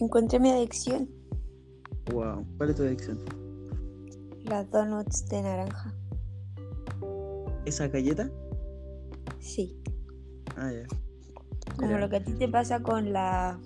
Encontré 0.00 0.38
mi 0.38 0.50
adicción, 0.50 1.08
Wow. 2.12 2.46
¿Cuál 2.56 2.70
es 2.70 2.76
tu 2.76 2.82
adicción? 2.84 3.18
las 4.44 4.70
donuts 4.70 5.28
de 5.28 5.42
naranja. 5.42 5.94
¿Esa 7.66 7.88
galleta? 7.88 8.30
Sí, 9.40 9.76
Ah, 10.56 10.72
ya. 10.72 10.86
como 11.76 11.90
Ya. 11.90 11.98
lo 11.98 12.08
que 12.08 12.16
a 12.16 12.24
ti 12.24 12.32
te 12.32 12.48
pasa 12.48 12.80
con 12.82 13.12
la 13.12 13.58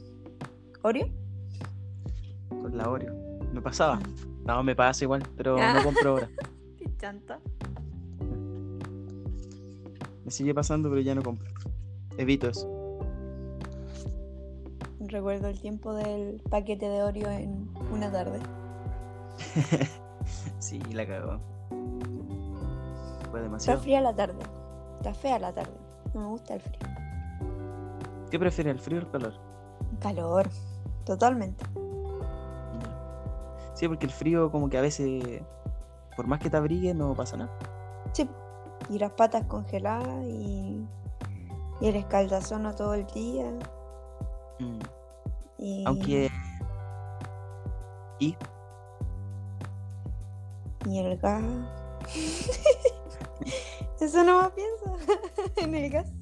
Oreo. 0.82 1.06
Con 2.48 2.76
la 2.76 2.90
Oreo. 2.90 3.14
Me 3.52 3.60
pasaba. 3.62 4.00
No, 4.44 4.62
me 4.64 4.74
pasa 4.74 5.04
igual, 5.04 5.22
pero 5.36 5.56
Ah. 5.60 5.74
no 5.74 5.84
compro 5.84 6.10
ahora. 6.10 6.28
Qué 6.78 6.90
chanta. 6.98 7.38
Me 10.24 10.30
sigue 10.32 10.52
pasando, 10.54 10.88
pero 10.90 11.00
ya 11.00 11.14
no 11.14 11.22
compro. 11.22 11.46
Evito 12.18 12.48
eso. 12.48 12.68
Recuerdo 15.12 15.48
el 15.48 15.60
tiempo 15.60 15.92
del 15.92 16.40
paquete 16.48 16.88
de 16.88 17.02
Oreo 17.02 17.30
en 17.30 17.68
una 17.92 18.10
tarde. 18.10 18.40
Sí, 20.58 20.78
la 20.92 21.04
cagó. 21.04 21.40
Fue 21.68 23.40
Está 23.40 23.40
demasiado. 23.42 23.80
fría 23.80 24.00
la 24.00 24.14
tarde. 24.14 24.38
Está 24.98 25.12
fea 25.12 25.38
la 25.40 25.52
tarde. 25.52 25.74
No 26.14 26.20
me 26.20 26.26
gusta 26.28 26.54
el 26.54 26.60
frío. 26.60 26.78
¿Qué 28.30 28.38
prefieres, 28.38 28.72
el 28.72 28.78
frío 28.78 28.98
o 28.98 29.02
el 29.02 29.10
calor? 29.10 29.34
Calor. 30.00 30.48
Totalmente. 31.04 31.64
Sí, 33.74 33.88
porque 33.88 34.06
el 34.06 34.12
frío 34.12 34.50
como 34.52 34.70
que 34.70 34.78
a 34.78 34.80
veces, 34.80 35.42
por 36.16 36.26
más 36.28 36.38
que 36.38 36.48
te 36.48 36.56
abrigue, 36.56 36.94
no 36.94 37.14
pasa 37.14 37.36
nada. 37.36 37.50
Sí. 38.12 38.28
Y 38.88 38.98
las 39.00 39.10
patas 39.10 39.44
congeladas 39.46 40.24
y, 40.24 40.86
y 41.80 41.88
el 41.88 41.96
escaldazono 41.96 42.74
todo 42.76 42.94
el 42.94 43.06
día. 43.08 43.50
Mm. 44.60 44.78
Aunque... 45.86 46.30
Y 48.18 48.36
y 50.86 50.98
el 50.98 51.16
gas. 51.18 51.42
Eso 54.00 54.24
no 54.24 54.42
más 54.42 54.50
piensa 54.52 54.96
en 55.56 55.74
el 55.74 55.90
gas. 55.90 56.12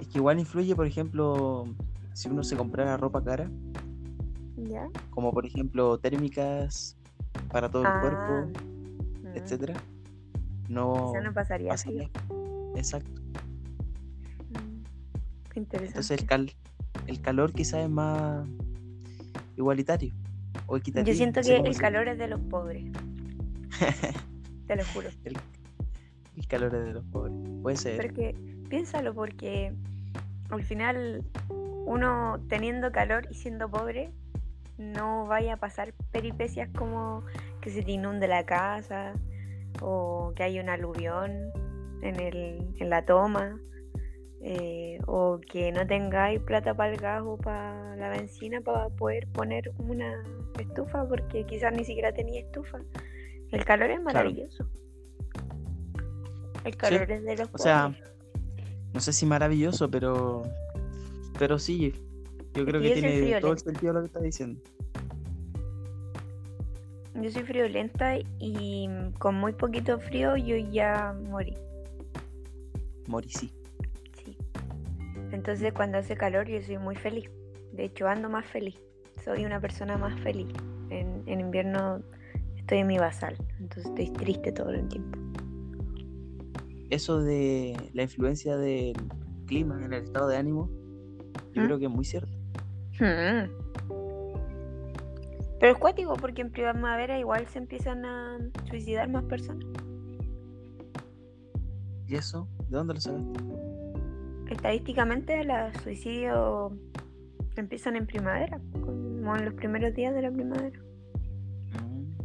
es 0.00 0.08
que 0.08 0.18
igual 0.18 0.38
influye, 0.38 0.74
por 0.74 0.86
ejemplo, 0.86 1.66
si 2.14 2.28
uno 2.28 2.42
se 2.42 2.56
comprara 2.56 2.96
ropa 2.96 3.22
cara, 3.22 3.50
¿Ya? 4.56 4.88
como 5.10 5.32
por 5.32 5.44
ejemplo 5.44 5.98
térmicas 5.98 6.96
para 7.52 7.70
todo 7.70 7.82
el 7.82 7.88
Ah, 7.88 8.00
cuerpo, 8.00 8.58
mm. 9.22 9.36
etcétera, 9.36 9.74
no 10.68 11.10
Quizá 11.12 11.20
no 11.22 11.34
pasaría. 11.34 11.74
Exacto. 12.76 13.20
Mm, 14.50 14.82
interesante. 15.54 15.86
Entonces 15.86 16.18
el, 16.18 16.26
cal, 16.26 16.52
el 17.06 17.20
calor 17.20 17.52
quizás 17.52 17.80
es 17.84 17.90
más 17.90 18.46
igualitario 19.56 20.12
o 20.66 20.76
equitativo. 20.76 21.12
Yo 21.12 21.16
siento 21.16 21.40
no 21.40 21.44
sé 21.44 21.62
que 21.62 21.68
el 21.68 21.74
se- 21.74 21.80
calor 21.80 22.08
es 22.08 22.18
de 22.18 22.28
los 22.28 22.40
pobres. 22.40 22.84
Te 24.66 24.76
lo 24.76 24.84
juro. 24.86 25.08
El 25.24 26.46
calor 26.48 26.74
es 26.74 26.84
de 26.84 26.92
los 26.92 27.04
pobres. 27.04 27.34
Puede 27.62 27.76
ser. 27.76 27.96
Porque, 27.96 28.34
piénsalo, 28.68 29.14
porque 29.14 29.72
al 30.50 30.62
final 30.64 31.24
uno 31.86 32.40
teniendo 32.48 32.90
calor 32.92 33.26
y 33.30 33.34
siendo 33.34 33.70
pobre, 33.70 34.10
no 34.78 35.26
vaya 35.26 35.54
a 35.54 35.56
pasar 35.56 35.94
peripecias 36.10 36.68
como 36.76 37.22
que 37.60 37.70
se 37.70 37.82
te 37.82 37.92
inunde 37.92 38.28
la 38.28 38.44
casa 38.44 39.14
o 39.80 40.32
que 40.36 40.42
haya 40.42 40.62
un 40.62 40.68
aluvión 40.68 41.30
en, 42.02 42.20
el, 42.20 42.74
en 42.78 42.90
la 42.90 43.04
toma. 43.04 43.58
Eh, 44.42 44.98
o 45.06 45.40
que 45.40 45.72
no 45.72 45.86
tengáis 45.86 46.40
plata 46.40 46.74
para 46.74 46.92
el 46.92 47.00
gas 47.00 47.22
o 47.24 47.36
para 47.36 47.96
la 47.96 48.10
benzina 48.10 48.60
para 48.60 48.88
poder 48.90 49.26
poner 49.28 49.72
una 49.78 50.22
estufa 50.58 51.08
porque 51.08 51.44
quizás 51.44 51.72
ni 51.74 51.84
siquiera 51.84 52.12
tenía 52.12 52.40
estufa. 52.40 52.78
El 53.50 53.64
calor 53.64 53.90
es 53.90 54.02
maravilloso. 54.02 54.68
El 56.64 56.76
calor 56.76 57.10
es 57.10 57.24
de 57.24 57.36
los 57.36 57.48
O 57.52 57.58
sea. 57.58 57.94
No 58.92 59.00
sé 59.00 59.12
si 59.12 59.26
maravilloso, 59.26 59.90
pero. 59.90 60.42
Pero 61.38 61.58
sí. 61.58 61.92
Yo 62.54 62.64
creo 62.64 62.80
que 62.80 62.88
yo 62.88 62.94
tiene 62.94 63.40
todo 63.40 63.52
el 63.52 63.58
sentido 63.58 63.92
lo 63.92 64.00
que 64.00 64.06
estás 64.06 64.22
diciendo. 64.22 64.60
Yo 67.14 67.30
soy 67.30 67.42
friolenta 67.44 68.16
y 68.38 68.88
con 69.18 69.36
muy 69.36 69.52
poquito 69.52 69.98
frío 69.98 70.36
yo 70.36 70.56
ya 70.56 71.14
morí. 71.28 71.54
Mori, 73.06 73.28
sí. 73.28 73.48
Sí. 73.48 73.65
Entonces 75.32 75.72
cuando 75.72 75.98
hace 75.98 76.16
calor 76.16 76.46
yo 76.48 76.60
soy 76.62 76.78
muy 76.78 76.96
feliz. 76.96 77.30
De 77.72 77.84
hecho 77.84 78.08
ando 78.08 78.28
más 78.28 78.46
feliz. 78.46 78.76
Soy 79.24 79.44
una 79.44 79.60
persona 79.60 79.96
más 79.96 80.18
feliz. 80.20 80.48
En, 80.90 81.22
en 81.26 81.40
invierno 81.40 82.00
estoy 82.56 82.78
en 82.78 82.86
mi 82.86 82.98
basal. 82.98 83.36
Entonces 83.60 83.86
estoy 83.86 84.10
triste 84.10 84.52
todo 84.52 84.70
el 84.70 84.88
tiempo. 84.88 85.18
Eso 86.90 87.20
de 87.20 87.76
la 87.94 88.02
influencia 88.02 88.56
del 88.56 88.96
clima 89.46 89.76
en 89.84 89.92
el 89.92 90.04
estado 90.04 90.28
de 90.28 90.36
ánimo, 90.36 90.68
yo 91.52 91.62
¿Mm? 91.62 91.64
creo 91.64 91.78
que 91.78 91.84
es 91.86 91.90
muy 91.90 92.04
cierto. 92.04 92.30
Hmm. 93.00 93.50
Pero 95.58 95.72
es 95.72 95.78
cuático 95.78 96.14
porque 96.14 96.42
en 96.42 96.50
primavera 96.50 97.18
igual 97.18 97.46
se 97.48 97.58
empiezan 97.58 98.04
a 98.04 98.38
suicidar 98.68 99.08
más 99.08 99.24
personas. 99.24 99.66
¿Y 102.06 102.14
eso? 102.14 102.46
¿De 102.68 102.76
dónde 102.76 102.94
lo 102.94 103.00
sacaste? 103.00 103.65
Estadísticamente 104.50 105.44
los 105.44 105.76
suicidios 105.82 106.72
empiezan 107.56 107.96
en 107.96 108.06
primavera, 108.06 108.60
como 108.72 109.36
en 109.36 109.44
los 109.44 109.54
primeros 109.54 109.94
días 109.94 110.14
de 110.14 110.22
la 110.22 110.30
primavera. 110.30 110.78
Mm. 111.82 112.16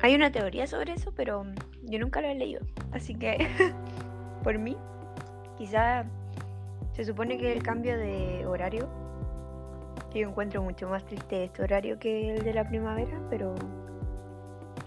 Hay 0.00 0.14
una 0.14 0.30
teoría 0.30 0.66
sobre 0.66 0.92
eso, 0.92 1.12
pero 1.14 1.44
yo 1.84 1.98
nunca 1.98 2.20
lo 2.20 2.28
he 2.28 2.34
leído. 2.34 2.60
Así 2.92 3.14
que, 3.14 3.38
por 4.44 4.58
mí, 4.58 4.76
quizá 5.56 6.04
se 6.92 7.04
supone 7.04 7.38
que 7.38 7.52
el 7.52 7.62
cambio 7.62 7.96
de 7.96 8.44
horario, 8.46 8.88
yo 10.14 10.28
encuentro 10.28 10.62
mucho 10.62 10.88
más 10.88 11.04
triste 11.04 11.44
este 11.44 11.62
horario 11.62 11.98
que 11.98 12.34
el 12.34 12.44
de 12.44 12.54
la 12.54 12.68
primavera, 12.68 13.20
pero 13.30 13.54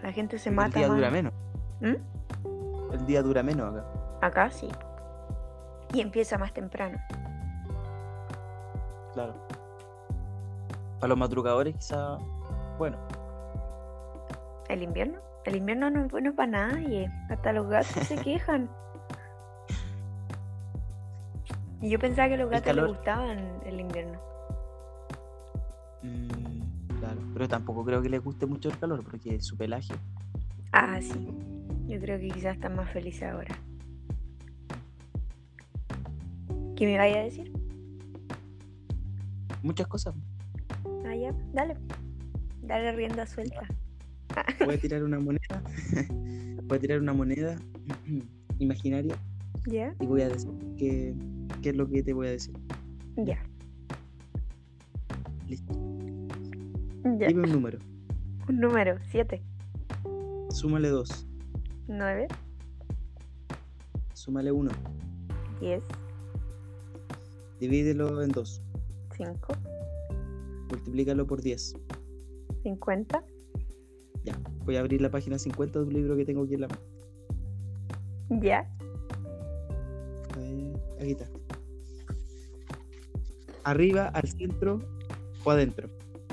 la 0.01 0.11
gente 0.11 0.37
se 0.39 0.49
el 0.49 0.55
mata 0.55 0.79
día 0.79 0.87
más. 0.87 0.97
dura 0.97 1.11
menos. 1.11 1.33
¿Mm? 1.79 2.93
El 2.93 3.05
día 3.05 3.21
dura 3.21 3.43
menos 3.43 3.73
acá. 3.73 4.00
Acá 4.21 4.49
sí. 4.51 4.69
Y 5.93 6.01
empieza 6.01 6.37
más 6.37 6.53
temprano. 6.53 6.97
Claro. 9.13 9.33
Para 10.99 11.09
los 11.09 11.17
madrugadores, 11.17 11.75
quizá. 11.75 12.17
Bueno, 12.77 12.97
¿El 14.69 14.83
invierno? 14.83 15.19
El 15.43 15.57
invierno 15.57 15.89
no 15.89 16.05
es 16.05 16.11
bueno 16.11 16.33
para 16.33 16.51
nadie. 16.69 17.11
Hasta 17.29 17.51
los 17.51 17.67
gatos 17.67 18.07
se 18.07 18.15
quejan. 18.23 18.69
Y 21.81 21.89
yo 21.89 21.99
pensaba 21.99 22.27
que 22.29 22.35
a 22.35 22.37
los 22.37 22.49
gatos 22.49 22.75
les 22.75 22.85
gustaban 22.87 23.39
el 23.65 23.79
invierno. 23.79 24.19
mm, 26.03 26.99
claro. 26.99 27.19
Pero 27.33 27.47
tampoco 27.49 27.83
creo 27.83 28.01
que 28.01 28.09
les 28.09 28.23
guste 28.23 28.45
mucho 28.45 28.69
el 28.69 28.77
calor, 28.77 29.03
porque 29.03 29.41
su 29.41 29.57
pelaje. 29.57 29.93
Ah, 30.71 30.99
sí. 31.01 31.27
Yo 31.87 31.99
creo 31.99 32.19
que 32.19 32.29
quizás 32.29 32.55
están 32.55 32.75
más 32.75 32.89
felices 32.91 33.23
ahora. 33.29 33.57
¿Qué 36.81 36.87
me 36.87 36.97
vaya 36.97 37.19
a 37.19 37.23
decir? 37.25 37.51
Muchas 39.61 39.85
cosas. 39.85 40.15
Ah, 41.05 41.15
ya, 41.15 41.31
dale. 41.53 41.75
Dale 42.63 42.91
rienda 42.93 43.27
suelta. 43.27 43.67
Voy 44.65 44.73
a 44.73 44.77
tirar 44.79 45.03
una 45.03 45.19
moneda. 45.19 45.61
voy 46.63 46.77
a 46.79 46.81
tirar 46.81 46.99
una 46.99 47.13
moneda 47.13 47.55
imaginaria 48.57 49.15
¿Ya? 49.67 49.93
y 49.99 50.07
voy 50.07 50.23
a 50.23 50.29
decir 50.29 50.49
qué, 50.75 51.13
qué 51.61 51.69
es 51.69 51.75
lo 51.75 51.87
que 51.87 52.01
te 52.01 52.13
voy 52.13 52.25
a 52.25 52.31
decir. 52.31 52.57
Ya. 53.15 53.37
Listo. 55.47 55.73
Ya. 57.19 57.27
Dime 57.27 57.43
un 57.43 57.51
número. 57.51 57.77
Un 58.49 58.59
número, 58.59 58.97
7, 59.11 59.39
Súmale 60.49 60.89
2. 60.89 61.27
9, 61.89 62.27
Súmale 64.15 64.51
1. 64.51 64.71
10, 65.59 65.83
Divídelo 67.61 68.21
en 68.23 68.29
2. 68.31 68.61
5, 69.15 69.53
Multiplícalo 70.69 71.27
por 71.27 71.41
10. 71.41 71.75
50, 72.63 73.23
Ya. 74.23 74.35
Voy 74.65 74.75
a 74.77 74.79
abrir 74.79 74.99
la 75.01 75.09
página 75.11 75.37
50 75.37 75.79
de 75.79 75.85
un 75.85 75.93
libro 75.93 76.15
que 76.17 76.25
tengo 76.25 76.43
aquí 76.43 76.55
en 76.55 76.61
la 76.61 76.67
mano. 76.67 76.81
ya. 78.41 78.67
A 80.33 80.39
ver, 80.39 80.73
aquí 80.99 81.11
está. 81.11 81.25
Arriba, 83.63 84.07
al 84.07 84.27
centro 84.27 84.79
o 85.43 85.51
adentro. 85.51 85.87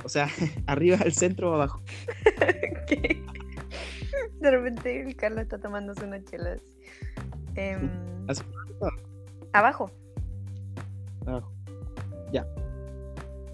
O 0.05 0.09
sea, 0.09 0.29
arriba, 0.67 0.97
al 1.05 1.13
centro 1.13 1.51
o 1.51 1.55
abajo. 1.55 1.83
¿Qué? 2.89 3.23
De 4.41 4.51
repente 4.51 5.03
el 5.03 5.15
Carlos 5.17 5.43
está 5.43 5.59
tomándose 5.59 6.05
unas 6.07 6.25
chelas. 6.25 6.63
Em, 7.55 7.91
Así. 8.29 8.43
abajo. 9.53 9.91
Ya. 12.33 12.47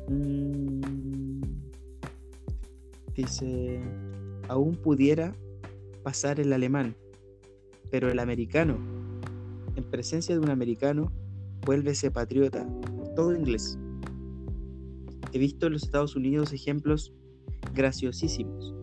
Mm, 0.09 1.41
dice, 3.15 3.81
aún 4.49 4.77
pudiera 4.77 5.35
pasar 6.03 6.41
el 6.41 6.53
alemán, 6.53 6.97
pero 7.91 8.11
el 8.11 8.19
americano, 8.19 8.77
en 9.77 9.85
presencia 9.85 10.35
de 10.35 10.41
un 10.41 10.51
americano, 10.51 11.13
vuélvese 11.65 12.11
patriota, 12.11 12.67
todo 13.17 13.35
inglés. 13.35 13.79
He 15.33 15.39
visto 15.39 15.67
en 15.67 15.73
los 15.73 15.83
Estados 15.83 16.15
Unidos 16.15 16.53
ejemplos 16.53 17.13
graciosísimos. 17.75 18.75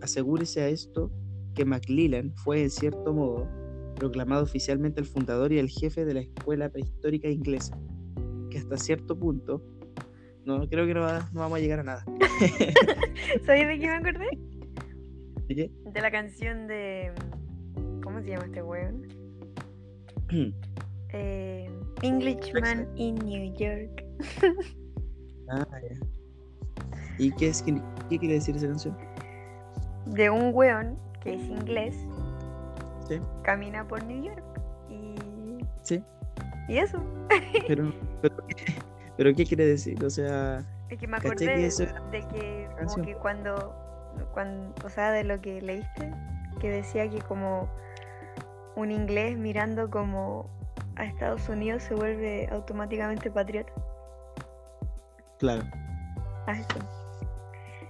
Asegúrese 0.00 0.62
a 0.62 0.68
esto 0.68 1.10
que 1.54 1.64
Maclellan 1.64 2.32
fue, 2.36 2.62
en 2.62 2.70
cierto 2.70 3.12
modo, 3.12 3.48
proclamado 3.96 4.44
oficialmente 4.44 5.00
el 5.00 5.06
fundador 5.06 5.52
y 5.52 5.58
el 5.58 5.68
jefe 5.68 6.04
de 6.04 6.14
la 6.14 6.20
escuela 6.20 6.70
prehistórica 6.70 7.28
inglesa, 7.28 7.76
que 8.58 8.74
hasta 8.74 8.76
cierto 8.84 9.18
punto, 9.18 9.62
no 10.44 10.68
creo 10.68 10.86
que 10.86 10.94
no, 10.94 11.00
va- 11.02 11.28
no 11.32 11.40
vamos 11.40 11.58
a 11.58 11.60
llegar 11.60 11.80
a 11.80 11.84
nada. 11.84 12.04
¿Sabes 13.46 13.66
de 13.68 13.78
qué 13.78 13.86
me 13.86 13.94
acordé? 13.94 14.28
¿De 15.48 15.54
qué? 15.54 15.70
De 15.92 16.00
la 16.00 16.10
canción 16.10 16.66
de. 16.66 17.12
¿Cómo 18.02 18.20
se 18.20 18.28
llama 18.30 18.44
este 18.46 18.62
weón? 18.62 19.06
Eh, 21.14 21.70
Englishman 22.02 22.86
in 22.96 23.14
New 23.14 23.54
York. 23.56 24.04
Ah, 25.50 25.66
ya. 25.80 25.96
¿Y 27.18 27.32
qué, 27.32 27.48
es, 27.48 27.62
qué, 27.62 27.80
qué 28.10 28.18
quiere 28.18 28.34
decir 28.34 28.54
esa 28.56 28.66
canción? 28.68 28.94
De 30.04 30.28
un 30.28 30.54
weón 30.54 30.98
que 31.22 31.32
es 31.32 31.40
inglés, 31.42 31.96
Sí, 33.08 33.18
camina 33.42 33.88
por 33.88 34.04
New 34.04 34.22
York. 34.22 34.44
Y. 34.90 35.14
sí, 35.82 36.04
Y 36.68 36.78
eso. 36.78 37.02
pero, 37.66 37.92
pero, 38.22 38.36
pero 39.16 39.34
¿qué 39.34 39.44
quiere 39.44 39.66
decir? 39.66 40.04
O 40.04 40.10
sea, 40.10 40.64
Es 40.90 40.98
que 40.98 41.06
me 41.06 41.16
¿Cachai 41.18 41.30
acordé 41.30 41.46
que 41.46 41.66
eso- 41.66 41.84
de 42.10 42.28
que, 42.28 42.68
como 42.78 43.04
que 43.04 43.14
cuando, 43.16 43.74
cuando. 44.32 44.74
O 44.84 44.90
sea, 44.90 45.10
de 45.12 45.24
lo 45.24 45.40
que 45.40 45.60
leíste, 45.62 46.12
que 46.60 46.70
decía 46.70 47.08
que 47.08 47.20
como 47.20 47.68
un 48.76 48.90
inglés 48.90 49.36
mirando 49.38 49.90
como 49.90 50.48
a 50.96 51.04
Estados 51.04 51.48
Unidos 51.48 51.82
se 51.82 51.94
vuelve 51.94 52.48
automáticamente 52.52 53.30
patriota. 53.30 53.72
claro, 55.38 55.62
a 56.46 56.52
eso. 56.52 56.78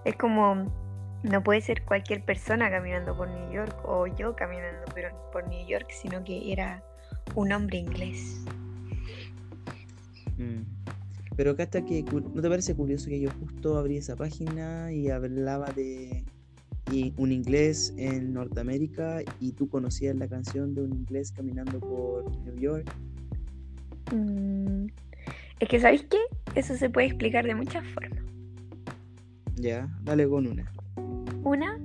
Es 0.05 0.17
como, 0.17 0.67
no 1.23 1.43
puede 1.43 1.61
ser 1.61 1.85
cualquier 1.85 2.23
persona 2.25 2.71
caminando 2.71 3.17
por 3.17 3.29
New 3.29 3.51
York 3.51 3.75
o 3.85 4.07
yo 4.07 4.35
caminando 4.37 4.85
por 5.33 5.47
New 5.49 5.67
York, 5.67 5.89
sino 5.91 6.23
que 6.25 6.53
era 6.53 6.83
un 7.35 7.53
hombre 7.53 7.79
inglés. 7.79 8.43
Mm. 10.39 10.63
Pero 11.37 11.53
acá 11.53 11.65
está 11.65 11.85
que, 11.85 12.03
¿no 12.03 12.41
te 12.43 12.49
parece 12.49 12.75
curioso 12.75 13.09
que 13.09 13.21
yo 13.21 13.31
justo 13.41 13.79
abrí 13.79 13.97
esa 13.97 14.17
página 14.17 14.93
y 14.93 15.09
hablaba 15.11 15.67
de 15.73 16.25
y 16.91 17.13
un 17.19 17.33
inglés 17.33 17.93
en 17.99 18.33
Norteamérica 18.33 19.21
y 19.41 19.53
tú 19.53 19.69
conocías 19.69 20.17
la 20.17 20.27
canción 20.27 20.75
de 20.75 20.83
un 20.85 20.93
inglés 20.95 21.31
caminando 21.33 21.79
por 21.81 22.35
New 22.47 22.57
York? 22.57 22.91
Mm, 24.13 24.87
Es 25.61 25.69
que, 25.69 25.81
¿sabéis 25.81 26.07
qué? 26.09 26.17
Eso 26.55 26.75
se 26.77 26.89
puede 26.89 27.09
explicar 27.09 27.45
de 27.45 27.55
muchas 27.55 27.85
formas. 27.89 28.21
Ya, 29.57 29.89
dale 30.03 30.27
con 30.29 30.47
una. 30.47 30.73
Una 31.45 31.79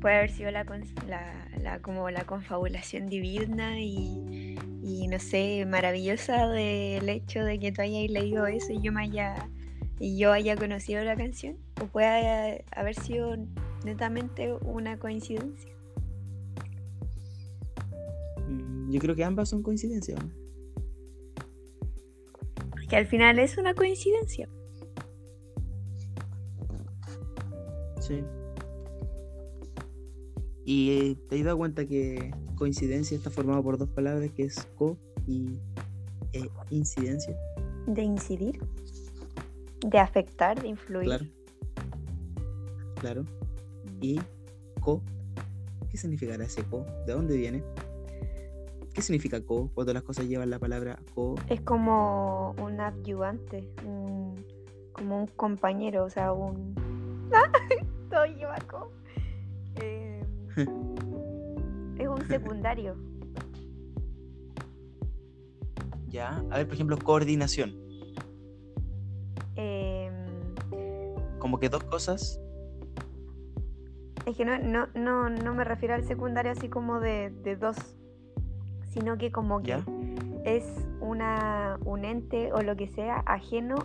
puede 0.00 0.16
haber 0.16 0.30
sido 0.30 0.50
la- 0.50 0.64
la- 1.62 1.78
como 1.82 2.10
la 2.10 2.24
confabulación 2.24 3.08
divina 3.08 3.80
y, 3.80 4.47
y, 4.88 5.06
no 5.06 5.18
sé, 5.18 5.66
maravillosa 5.66 6.48
del 6.48 7.06
hecho 7.10 7.44
de 7.44 7.58
que 7.58 7.72
tú 7.72 7.82
hayas 7.82 8.10
leído 8.10 8.46
eso 8.46 8.72
y 8.72 8.80
yo 8.80 8.90
me 8.90 9.02
haya 9.02 9.50
y 10.00 10.16
yo 10.16 10.32
haya 10.32 10.56
conocido 10.56 11.04
la 11.04 11.14
canción. 11.14 11.58
O 11.82 11.86
puede 11.86 12.64
haber 12.70 12.94
sido 12.94 13.36
netamente 13.84 14.54
una 14.62 14.98
coincidencia. 14.98 15.72
Mm, 18.48 18.90
Yo 18.90 19.00
creo 19.00 19.14
que 19.14 19.24
ambas 19.24 19.50
son 19.50 19.62
coincidencias. 19.62 20.18
¿no? 20.24 20.30
Que 22.88 22.96
al 22.96 23.06
final 23.06 23.38
es 23.38 23.58
una 23.58 23.74
coincidencia. 23.74 24.48
Sí. 28.00 28.24
Y 30.70 31.14
te 31.30 31.38
has 31.38 31.44
dado 31.46 31.56
cuenta 31.56 31.86
que 31.86 32.30
coincidencia 32.54 33.16
está 33.16 33.30
formado 33.30 33.62
por 33.62 33.78
dos 33.78 33.88
palabras 33.88 34.30
que 34.32 34.42
es 34.42 34.66
co 34.76 34.98
y 35.26 35.56
eh, 36.34 36.46
incidencia. 36.68 37.34
De 37.86 38.02
incidir, 38.02 38.60
de 39.86 39.98
afectar, 39.98 40.60
de 40.60 40.68
influir. 40.68 41.06
Claro. 41.06 41.24
Claro. 43.00 43.24
Y 44.02 44.20
co. 44.82 45.00
¿Qué 45.90 45.96
significará 45.96 46.44
ese 46.44 46.62
co? 46.64 46.84
¿De 47.06 47.14
dónde 47.14 47.38
viene? 47.38 47.64
¿Qué 48.92 49.00
significa 49.00 49.40
co 49.40 49.70
cuando 49.74 49.94
las 49.94 50.02
cosas 50.02 50.26
llevan 50.26 50.50
la 50.50 50.58
palabra 50.58 50.98
co? 51.14 51.36
Es 51.48 51.62
como 51.62 52.54
un 52.62 52.78
adyuvante, 52.78 53.70
un- 53.86 54.44
como 54.92 55.20
un 55.20 55.26
compañero, 55.28 56.04
o 56.04 56.10
sea, 56.10 56.32
un... 56.34 56.74
Todo 58.10 58.26
lleva 58.26 58.56
co. 58.70 58.90
Es 61.98 62.06
un 62.08 62.26
secundario. 62.28 62.94
Ya. 66.08 66.42
A 66.50 66.56
ver, 66.58 66.66
por 66.66 66.74
ejemplo, 66.74 66.96
coordinación. 66.98 67.74
Eh, 69.56 70.10
Como 71.38 71.58
que 71.58 71.68
dos 71.68 71.82
cosas. 71.84 72.40
es 74.26 74.36
que 74.36 74.44
no, 74.44 74.58
no, 74.58 74.86
no, 74.94 75.28
no 75.30 75.54
me 75.54 75.64
refiero 75.64 75.94
al 75.94 76.04
secundario 76.04 76.52
así 76.52 76.68
como 76.68 77.00
de, 77.00 77.30
de 77.42 77.56
dos, 77.56 77.76
sino 78.90 79.16
que 79.18 79.32
como 79.32 79.60
que 79.60 79.68
Ya. 79.68 79.84
es 80.44 80.64
una, 81.00 81.78
un 81.84 82.04
ente 82.04 82.52
o 82.52 82.62
lo 82.62 82.76
que 82.76 82.88
sea 82.88 83.22
ajeno 83.26 83.76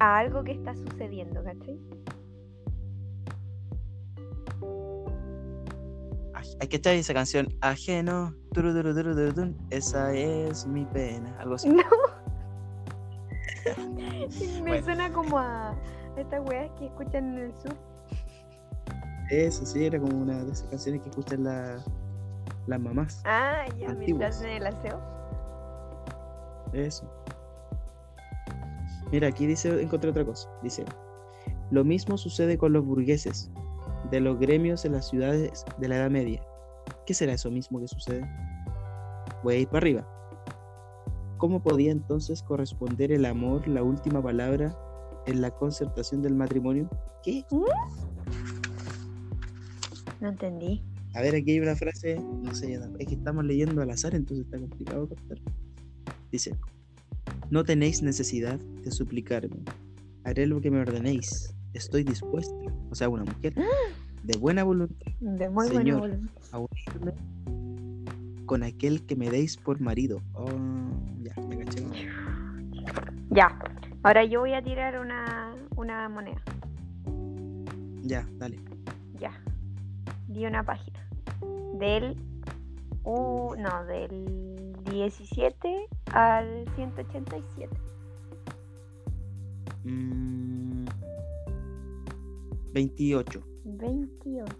a 0.00 0.18
algo 0.18 0.44
que 0.44 0.52
está 0.52 0.74
sucediendo, 0.74 1.42
¿cachai? 1.42 1.78
Hay 6.60 6.68
que 6.68 6.76
echar 6.76 6.94
esa 6.94 7.14
canción. 7.14 7.48
Ajeno. 7.60 8.34
turu, 8.52 8.72
turu, 8.74 8.94
turu, 8.94 9.54
Esa 9.70 10.12
es 10.14 10.66
mi 10.66 10.84
pena. 10.86 11.34
Algo 11.38 11.54
así. 11.54 11.68
No. 11.68 11.82
Me 14.62 14.70
Bueno. 14.70 14.84
suena 14.84 15.12
como 15.12 15.38
a 15.38 15.74
estas 16.16 16.40
weas 16.48 16.70
que 16.78 16.86
escuchan 16.86 17.34
en 17.34 17.38
el 17.44 17.54
sur. 17.56 17.74
Eso 19.30 19.66
sí, 19.66 19.84
era 19.84 19.98
como 20.00 20.16
una 20.16 20.42
de 20.44 20.52
esas 20.52 20.68
canciones 20.68 21.02
que 21.02 21.10
escuchan 21.10 21.44
la- 21.44 21.82
las 22.66 22.80
mamás. 22.80 23.22
Ah, 23.26 23.64
ya, 23.78 23.90
Antiguos. 23.90 23.98
mientras 23.98 24.42
en 24.42 24.48
el 24.50 24.66
aseo. 24.66 25.00
Eso. 26.72 27.04
Mira, 29.12 29.28
aquí 29.28 29.46
dice, 29.46 29.80
encontré 29.82 30.10
otra 30.10 30.24
cosa. 30.24 30.48
Dice, 30.62 30.84
lo 31.70 31.84
mismo 31.84 32.16
sucede 32.18 32.56
con 32.58 32.72
los 32.72 32.84
burgueses 32.84 33.50
de 34.10 34.20
los 34.20 34.38
gremios 34.38 34.84
en 34.84 34.92
las 34.92 35.08
ciudades 35.08 35.64
de 35.78 35.88
la 35.88 35.96
Edad 35.96 36.10
Media. 36.10 36.42
¿Qué 37.06 37.14
será 37.14 37.32
eso 37.32 37.50
mismo 37.50 37.80
que 37.80 37.88
sucede? 37.88 38.28
Voy 39.42 39.54
a 39.54 39.58
ir 39.58 39.68
para 39.68 39.78
arriba. 39.78 40.08
¿Cómo 41.36 41.62
podía 41.62 41.92
entonces 41.92 42.42
corresponder 42.42 43.12
el 43.12 43.24
amor, 43.24 43.66
la 43.68 43.82
última 43.82 44.22
palabra, 44.22 44.76
en 45.26 45.40
la 45.40 45.50
concertación 45.50 46.22
del 46.22 46.34
matrimonio? 46.34 46.90
¿Qué? 47.22 47.44
No 50.20 50.28
entendí. 50.28 50.82
A 51.14 51.22
ver, 51.22 51.34
aquí 51.34 51.52
hay 51.52 51.60
una 51.60 51.76
frase, 51.76 52.20
no 52.42 52.54
sé, 52.54 52.74
es 52.98 53.06
que 53.06 53.14
estamos 53.14 53.44
leyendo 53.44 53.80
al 53.82 53.90
azar, 53.90 54.14
entonces 54.14 54.46
está 54.46 54.58
complicado 54.58 55.08
captar. 55.08 55.38
Dice, 56.30 56.56
no 57.50 57.64
tenéis 57.64 58.02
necesidad 58.02 58.58
de 58.58 58.90
suplicarme, 58.90 59.64
haré 60.24 60.46
lo 60.46 60.60
que 60.60 60.70
me 60.70 60.80
ordenéis, 60.80 61.54
estoy 61.74 62.04
dispuesta, 62.04 62.54
o 62.90 62.94
sea, 62.94 63.08
una 63.08 63.24
mujer, 63.24 63.54
de 64.24 64.38
buena 64.38 64.64
voluntad 64.64 65.06
De 65.20 65.48
muy 65.48 65.68
Señor. 65.68 66.00
buena 66.00 66.16
voluntad. 66.16 66.42
a 66.52 66.58
unirme 66.58 67.14
con 68.46 68.62
aquel 68.62 69.04
que 69.04 69.14
me 69.14 69.30
deis 69.30 69.56
por 69.56 69.78
marido. 69.80 70.20
Oh, 70.32 70.48
ya, 71.22 71.34
me 71.46 71.58
caché. 71.58 71.86
Ya. 73.30 73.58
Ahora 74.02 74.24
yo 74.24 74.40
voy 74.40 74.54
a 74.54 74.62
tirar 74.62 74.98
una, 74.98 75.54
una 75.76 76.08
moneda. 76.08 76.40
Ya, 78.02 78.26
dale. 78.38 78.58
Ya. 79.20 79.32
Di 80.28 80.46
una 80.46 80.62
página. 80.62 80.98
Del. 81.78 82.16
Uh, 83.04 83.54
no, 83.58 83.84
del 83.84 84.74
17 84.90 85.86
al 86.12 86.64
187. 86.74 87.68
Mm, 89.84 90.77
28. 92.78 93.42
28. 93.64 94.54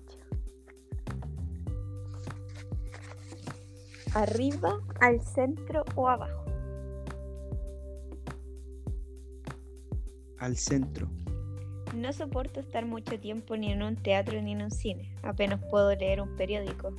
¿Arriba, 4.14 4.80
al 5.00 5.20
centro 5.22 5.84
o 5.94 6.08
abajo? 6.08 6.44
al 10.38 10.56
centro. 10.56 11.08
No 11.94 12.12
soporto 12.12 12.60
estar 12.60 12.87
mucho 12.87 13.18
tiempo 13.18 13.56
ni 13.56 13.72
en 13.72 13.82
un 13.82 13.96
teatro 13.96 14.40
ni 14.40 14.52
en 14.52 14.62
un 14.62 14.70
cine. 14.70 15.14
Apenas 15.22 15.60
puedo 15.70 15.94
leer 15.94 16.20
un 16.20 16.37
periódico. 16.37 16.94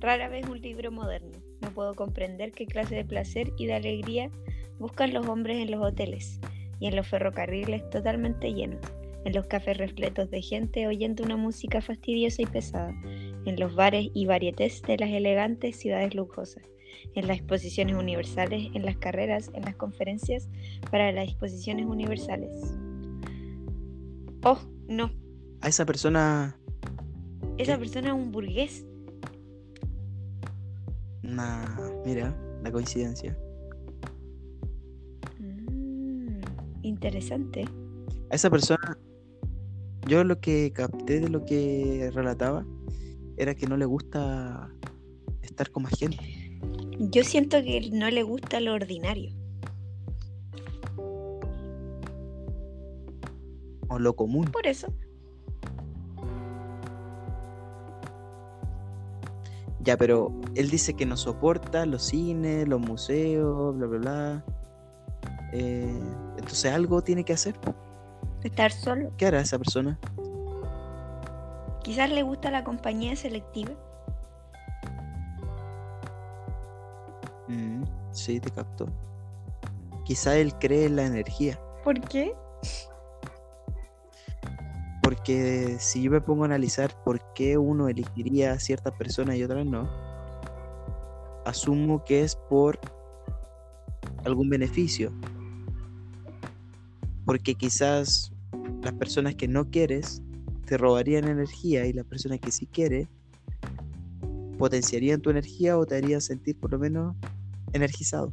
Rara 0.00 0.28
vez 0.28 0.46
un 0.48 0.60
libro 0.60 0.90
moderno. 0.92 1.38
No 1.60 1.70
puedo 1.70 1.94
comprender 1.94 2.52
qué 2.52 2.66
clase 2.66 2.94
de 2.94 3.04
placer 3.04 3.52
y 3.56 3.66
de 3.66 3.74
alegría 3.74 4.30
buscan 4.78 5.12
los 5.12 5.26
hombres 5.26 5.58
en 5.58 5.70
los 5.70 5.82
hoteles 5.82 6.40
y 6.78 6.86
en 6.86 6.96
los 6.96 7.06
ferrocarriles 7.06 7.88
totalmente 7.90 8.52
llenos, 8.52 8.80
en 9.24 9.32
los 9.32 9.46
cafés 9.46 9.78
repletos 9.78 10.30
de 10.30 10.42
gente 10.42 10.86
oyendo 10.86 11.24
una 11.24 11.36
música 11.36 11.80
fastidiosa 11.80 12.42
y 12.42 12.46
pesada, 12.46 12.94
en 13.44 13.58
los 13.58 13.74
bares 13.74 14.08
y 14.14 14.26
varietés 14.26 14.82
de 14.82 14.98
las 14.98 15.10
elegantes 15.10 15.76
ciudades 15.76 16.14
lujosas, 16.14 16.62
en 17.14 17.26
las 17.26 17.38
exposiciones 17.38 17.96
universales, 17.96 18.70
en 18.74 18.84
las 18.84 18.96
carreras, 18.96 19.50
en 19.54 19.64
las 19.64 19.76
conferencias 19.76 20.48
para 20.90 21.12
las 21.12 21.28
exposiciones 21.28 21.86
universales. 21.86 22.50
Oh, 24.42 24.58
no. 24.88 25.10
A 25.60 25.68
esa 25.68 25.86
persona. 25.86 26.58
Esa 27.56 27.78
persona 27.78 28.08
es 28.08 28.14
un 28.14 28.30
burgués. 28.30 28.84
Nah, 31.22 31.64
mira, 32.04 32.36
la 32.62 32.70
coincidencia. 32.70 33.36
Mm, 35.38 36.40
interesante. 36.82 37.64
A 38.30 38.34
esa 38.34 38.50
persona, 38.50 38.98
yo 40.06 40.24
lo 40.24 40.40
que 40.40 40.72
capté 40.72 41.20
de 41.20 41.28
lo 41.28 41.44
que 41.44 42.10
relataba 42.12 42.64
era 43.36 43.54
que 43.54 43.66
no 43.66 43.76
le 43.76 43.84
gusta 43.84 44.70
estar 45.42 45.70
con 45.70 45.84
más 45.84 45.92
gente. 45.98 46.18
Yo 46.98 47.24
siento 47.24 47.62
que 47.62 47.90
no 47.92 48.10
le 48.10 48.22
gusta 48.22 48.60
lo 48.60 48.74
ordinario. 48.74 49.32
O 53.88 53.98
lo 53.98 54.14
común. 54.14 54.46
Por 54.46 54.66
eso. 54.66 54.92
Ya, 59.80 59.98
pero 59.98 60.32
él 60.54 60.70
dice 60.70 60.94
que 60.94 61.04
no 61.04 61.16
soporta 61.16 61.84
los 61.84 62.04
cines, 62.04 62.66
los 62.66 62.80
museos, 62.80 63.76
bla, 63.76 63.86
bla, 63.86 63.98
bla. 63.98 64.44
Eh, 65.52 66.00
entonces 66.38 66.72
algo 66.72 67.02
tiene 67.02 67.24
que 67.24 67.34
hacer. 67.34 67.54
Estar 68.44 68.70
solo. 68.70 69.10
¿Qué 69.16 69.26
hará 69.26 69.40
esa 69.40 69.58
persona? 69.58 69.98
Quizás 71.82 72.10
le 72.10 72.22
gusta 72.22 72.50
la 72.50 72.62
compañía 72.62 73.16
selectiva. 73.16 73.72
Mm, 77.48 77.84
sí, 78.12 78.40
te 78.40 78.50
captó. 78.50 78.86
Quizá 80.04 80.36
él 80.36 80.54
cree 80.58 80.84
en 80.84 80.96
la 80.96 81.06
energía. 81.06 81.58
¿Por 81.82 82.00
qué? 82.02 82.34
Porque 85.02 85.76
si 85.78 86.02
yo 86.02 86.10
me 86.10 86.20
pongo 86.20 86.42
a 86.42 86.46
analizar 86.46 86.90
por 87.02 87.32
qué 87.32 87.56
uno 87.56 87.88
elegiría 87.88 88.52
a 88.52 88.58
ciertas 88.58 88.92
personas 88.92 89.36
y 89.36 89.44
otras 89.44 89.64
no, 89.64 89.88
asumo 91.46 92.04
que 92.04 92.22
es 92.22 92.36
por 92.36 92.78
algún 94.24 94.50
beneficio. 94.50 95.12
Porque 97.24 97.54
quizás 97.54 98.33
las 98.84 98.94
personas 98.94 99.34
que 99.34 99.48
no 99.48 99.70
quieres 99.70 100.22
te 100.66 100.76
robarían 100.76 101.26
energía 101.26 101.86
y 101.86 101.92
las 101.92 102.04
personas 102.04 102.38
que 102.38 102.50
sí 102.50 102.66
quieres 102.66 103.08
potenciarían 104.58 105.20
tu 105.20 105.30
energía 105.30 105.76
o 105.78 105.86
te 105.86 105.96
harían 105.96 106.20
sentir 106.20 106.56
por 106.58 106.70
lo 106.70 106.78
menos 106.78 107.16
energizado. 107.72 108.32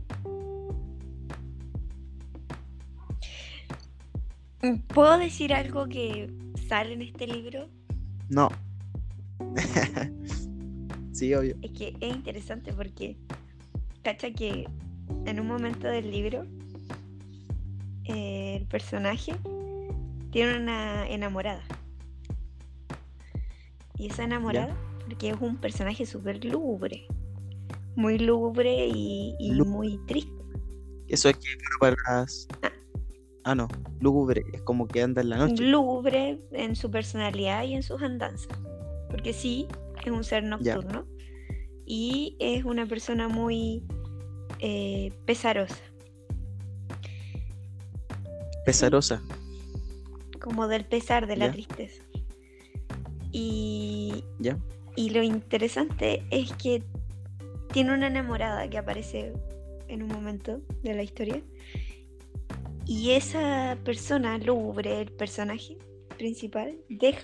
¿Puedo 4.90 5.18
decir 5.18 5.54
algo 5.54 5.88
que 5.88 6.32
sale 6.68 6.94
en 6.94 7.02
este 7.02 7.26
libro? 7.26 7.68
No. 8.30 8.50
sí, 11.12 11.34
obvio. 11.34 11.56
Es 11.62 11.72
que 11.72 11.96
es 12.00 12.16
interesante 12.16 12.72
porque, 12.74 13.18
cacha 14.04 14.32
que 14.32 14.68
en 15.26 15.40
un 15.40 15.48
momento 15.48 15.88
del 15.88 16.12
libro, 16.12 16.46
eh, 18.04 18.58
el 18.58 18.68
personaje 18.68 19.34
tiene 20.32 20.58
una 20.58 21.08
enamorada. 21.08 21.64
Y 23.98 24.08
esa 24.08 24.24
enamorada, 24.24 24.76
porque 25.06 25.30
es 25.30 25.38
un 25.40 25.58
personaje 25.58 26.06
súper 26.06 26.44
lúgubre, 26.44 27.06
muy 27.96 28.18
lúgubre 28.18 28.88
y, 28.88 29.36
y 29.40 29.52
Lú- 29.52 29.66
muy 29.66 30.00
triste. 30.08 30.32
Eso 31.08 31.30
es 31.30 31.38
que 31.38 31.48
para 31.80 31.96
las... 32.08 32.48
Ah, 33.44 33.54
no. 33.54 33.68
Lúgubre. 34.00 34.44
Es 34.54 34.62
como 34.62 34.88
que 34.88 35.02
anda 35.02 35.22
en 35.22 35.30
la 35.30 35.38
noche. 35.38 35.64
Lúgubre 35.64 36.40
en 36.52 36.76
su 36.76 36.90
personalidad 36.90 37.64
y 37.64 37.74
en 37.74 37.84
sus 37.84 38.02
andanzas. 38.02 38.48
Porque 39.10 39.34
sí, 39.34 39.68
es 40.06 40.12
un 40.12 40.24
ser 40.24 40.44
nocturno 40.44 41.06
y 41.86 42.38
es 42.40 42.64
una 42.64 42.86
persona 42.86 43.28
muy 43.28 43.84
eh, 44.60 45.12
pesarosa, 45.26 45.76
Pesarosa. 48.66 49.22
Como 50.42 50.68
del 50.68 50.86
pesar, 50.86 51.28
de 51.28 51.38
la 51.38 51.52
tristeza. 51.52 52.04
Y, 53.32 54.24
¿Ya? 54.40 54.58
y 54.96 55.12
lo 55.12 55.24
interesante 55.24 56.24
es 56.32 56.52
que 56.54 56.84
tiene 57.72 57.94
una 57.94 58.08
enamorada 58.08 58.70
que 58.70 58.78
aparece 58.78 59.32
en 59.88 60.04
un 60.04 60.10
momento 60.10 60.60
de 60.84 60.94
la 60.94 61.04
historia. 61.04 61.42
Y 62.86 63.12
esa 63.12 63.78
persona, 63.86 64.38
lúgubre, 64.38 65.02
el 65.02 65.12
personaje 65.14 65.78
principal, 66.18 66.76
deja 66.90 67.22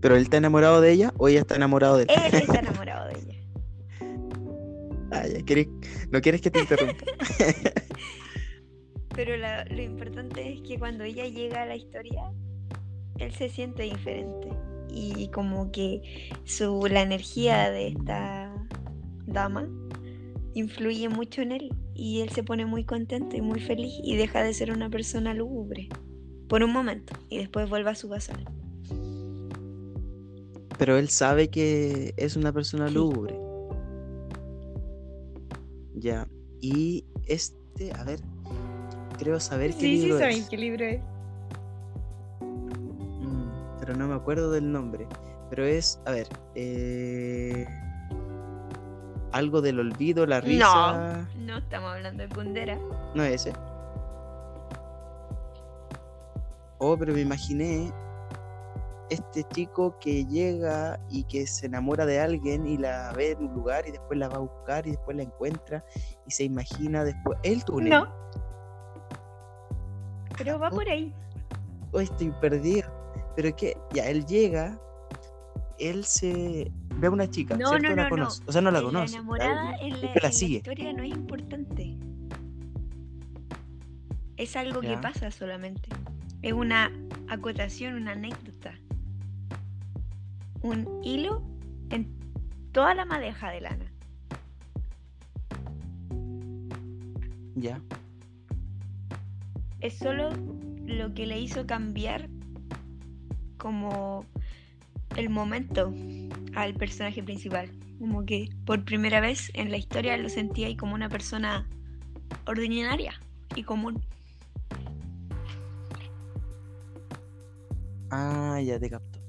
¿Pero 0.00 0.16
él 0.16 0.22
está 0.22 0.38
enamorado 0.38 0.80
de 0.80 0.90
ella 0.92 1.12
o 1.18 1.28
ella 1.28 1.40
está 1.40 1.54
enamorado 1.56 1.96
de 1.98 2.04
él? 2.04 2.08
Él 2.10 2.34
está 2.42 2.58
enamorado 2.60 3.08
de 3.08 3.18
ella. 3.20 3.44
Ah, 5.12 5.26
ya, 5.26 5.42
¿quieres- 5.44 5.68
¿No 6.10 6.20
quieres 6.22 6.40
que 6.40 6.50
te 6.50 6.60
interrumpa? 6.60 7.04
Pero 9.14 9.36
la- 9.36 9.64
lo 9.66 9.82
importante 9.82 10.54
es 10.54 10.60
que 10.62 10.78
cuando 10.78 11.04
ella 11.04 11.26
llega 11.26 11.62
a 11.62 11.66
la 11.66 11.76
historia, 11.76 12.32
él 13.24 13.32
se 13.32 13.48
siente 13.48 13.82
diferente. 13.84 14.48
Y 14.94 15.28
como 15.28 15.72
que 15.72 16.30
su, 16.44 16.86
la 16.86 17.00
energía 17.02 17.70
de 17.70 17.88
esta 17.88 18.52
dama 19.26 19.68
influye 20.54 21.08
mucho 21.08 21.40
en 21.42 21.52
él. 21.52 21.74
Y 21.94 22.20
él 22.20 22.30
se 22.30 22.42
pone 22.42 22.66
muy 22.66 22.84
contento 22.84 23.36
y 23.36 23.40
muy 23.40 23.60
feliz 23.60 23.94
y 24.02 24.16
deja 24.16 24.42
de 24.42 24.52
ser 24.52 24.70
una 24.72 24.90
persona 24.90 25.34
lúgubre. 25.34 25.88
Por 26.48 26.62
un 26.62 26.72
momento. 26.72 27.14
Y 27.30 27.38
después 27.38 27.68
vuelve 27.70 27.90
a 27.90 27.94
su 27.94 28.08
pasar. 28.08 28.38
Pero 30.78 30.98
él 30.98 31.08
sabe 31.08 31.48
que 31.48 32.12
es 32.16 32.36
una 32.36 32.52
persona 32.52 32.88
Sí. 32.88 32.94
lúgubre. 32.94 33.38
Ya. 35.94 36.26
Y 36.60 37.04
este, 37.26 37.92
a 37.94 38.04
ver, 38.04 38.20
creo 39.18 39.38
saber 39.40 39.74
qué 39.74 39.86
libro 39.86 40.18
es. 40.18 40.48
qué 40.48 40.56
libro 40.56 40.84
es. 40.84 41.00
Pero 43.82 43.96
no 43.96 44.06
me 44.06 44.14
acuerdo 44.14 44.52
del 44.52 44.70
nombre. 44.70 45.08
Pero 45.50 45.64
es, 45.64 46.00
a 46.06 46.12
ver, 46.12 46.28
eh, 46.54 47.66
algo 49.32 49.60
del 49.60 49.80
olvido, 49.80 50.24
la 50.24 50.40
risa. 50.40 51.26
No, 51.34 51.46
no 51.46 51.58
estamos 51.58 51.92
hablando 51.92 52.22
de 52.22 52.28
Kundera. 52.28 52.78
No 53.16 53.24
es 53.24 53.44
ese. 53.44 53.52
Oh, 56.78 56.96
pero 56.96 57.12
me 57.12 57.22
imaginé 57.22 57.92
este 59.10 59.42
chico 59.52 59.98
que 59.98 60.26
llega 60.26 61.00
y 61.10 61.24
que 61.24 61.44
se 61.48 61.66
enamora 61.66 62.06
de 62.06 62.20
alguien 62.20 62.68
y 62.68 62.78
la 62.78 63.12
ve 63.16 63.32
en 63.32 63.48
un 63.48 63.54
lugar 63.54 63.84
y 63.88 63.90
después 63.90 64.16
la 64.16 64.28
va 64.28 64.36
a 64.36 64.40
buscar 64.40 64.86
y 64.86 64.92
después 64.92 65.16
la 65.16 65.24
encuentra 65.24 65.84
y 66.24 66.30
se 66.30 66.44
imagina 66.44 67.02
después 67.02 67.36
el 67.42 67.64
túnel. 67.64 67.90
No. 67.90 68.14
Pero 70.38 70.60
va 70.60 70.70
por 70.70 70.88
ahí. 70.88 71.12
Oh, 71.90 71.98
estoy 71.98 72.30
perdido. 72.40 73.01
Pero 73.36 73.48
es 73.48 73.54
que 73.54 73.76
ya 73.94 74.06
él 74.08 74.24
llega, 74.26 74.78
él 75.78 76.04
se 76.04 76.70
ve 76.96 77.06
a 77.06 77.10
una 77.10 77.28
chica, 77.28 77.56
No, 77.56 77.68
¿cierto? 77.70 77.88
no, 77.88 77.94
la 77.94 77.96
no, 77.96 78.02
no. 78.04 78.08
conoce. 78.10 78.42
O 78.46 78.52
sea, 78.52 78.60
no 78.60 78.70
la 78.70 78.82
conoce. 78.82 79.12
La 79.12 79.18
enamorada 79.18 79.70
la- 79.72 79.76
en 79.78 79.90
la, 79.90 79.98
siempre 79.98 80.20
la 80.22 80.28
la 80.28 80.32
sigue. 80.32 80.56
historia 80.58 80.92
no 80.92 81.02
es 81.02 81.10
importante. 81.10 81.96
Es 84.36 84.56
algo 84.56 84.80
que 84.80 84.96
pasa 84.98 85.30
solamente. 85.30 85.88
Es 86.42 86.52
una 86.52 86.90
acotación, 87.28 87.94
una 87.94 88.12
anécdota. 88.12 88.74
Un 90.62 91.00
hilo 91.04 91.42
en 91.90 92.12
toda 92.72 92.94
la 92.94 93.04
madeja 93.04 93.50
de 93.50 93.60
lana. 93.60 93.84
Ya. 97.54 97.80
Es 99.80 99.98
solo 99.98 100.30
lo 100.86 101.14
que 101.14 101.26
le 101.26 101.40
hizo 101.40 101.66
cambiar 101.66 102.28
como 103.62 104.26
el 105.16 105.30
momento 105.30 105.94
al 106.56 106.74
personaje 106.74 107.22
principal. 107.22 107.70
Como 108.00 108.26
que 108.26 108.48
por 108.66 108.84
primera 108.84 109.20
vez 109.20 109.52
en 109.54 109.70
la 109.70 109.76
historia 109.76 110.16
lo 110.16 110.28
sentía 110.28 110.66
ahí 110.66 110.76
como 110.76 110.94
una 110.94 111.08
persona 111.08 111.68
ordinaria 112.48 113.14
y 113.54 113.62
común. 113.62 114.04
Ah, 118.10 118.60
ya 118.60 118.80
te 118.80 118.90
capto. 118.90 119.20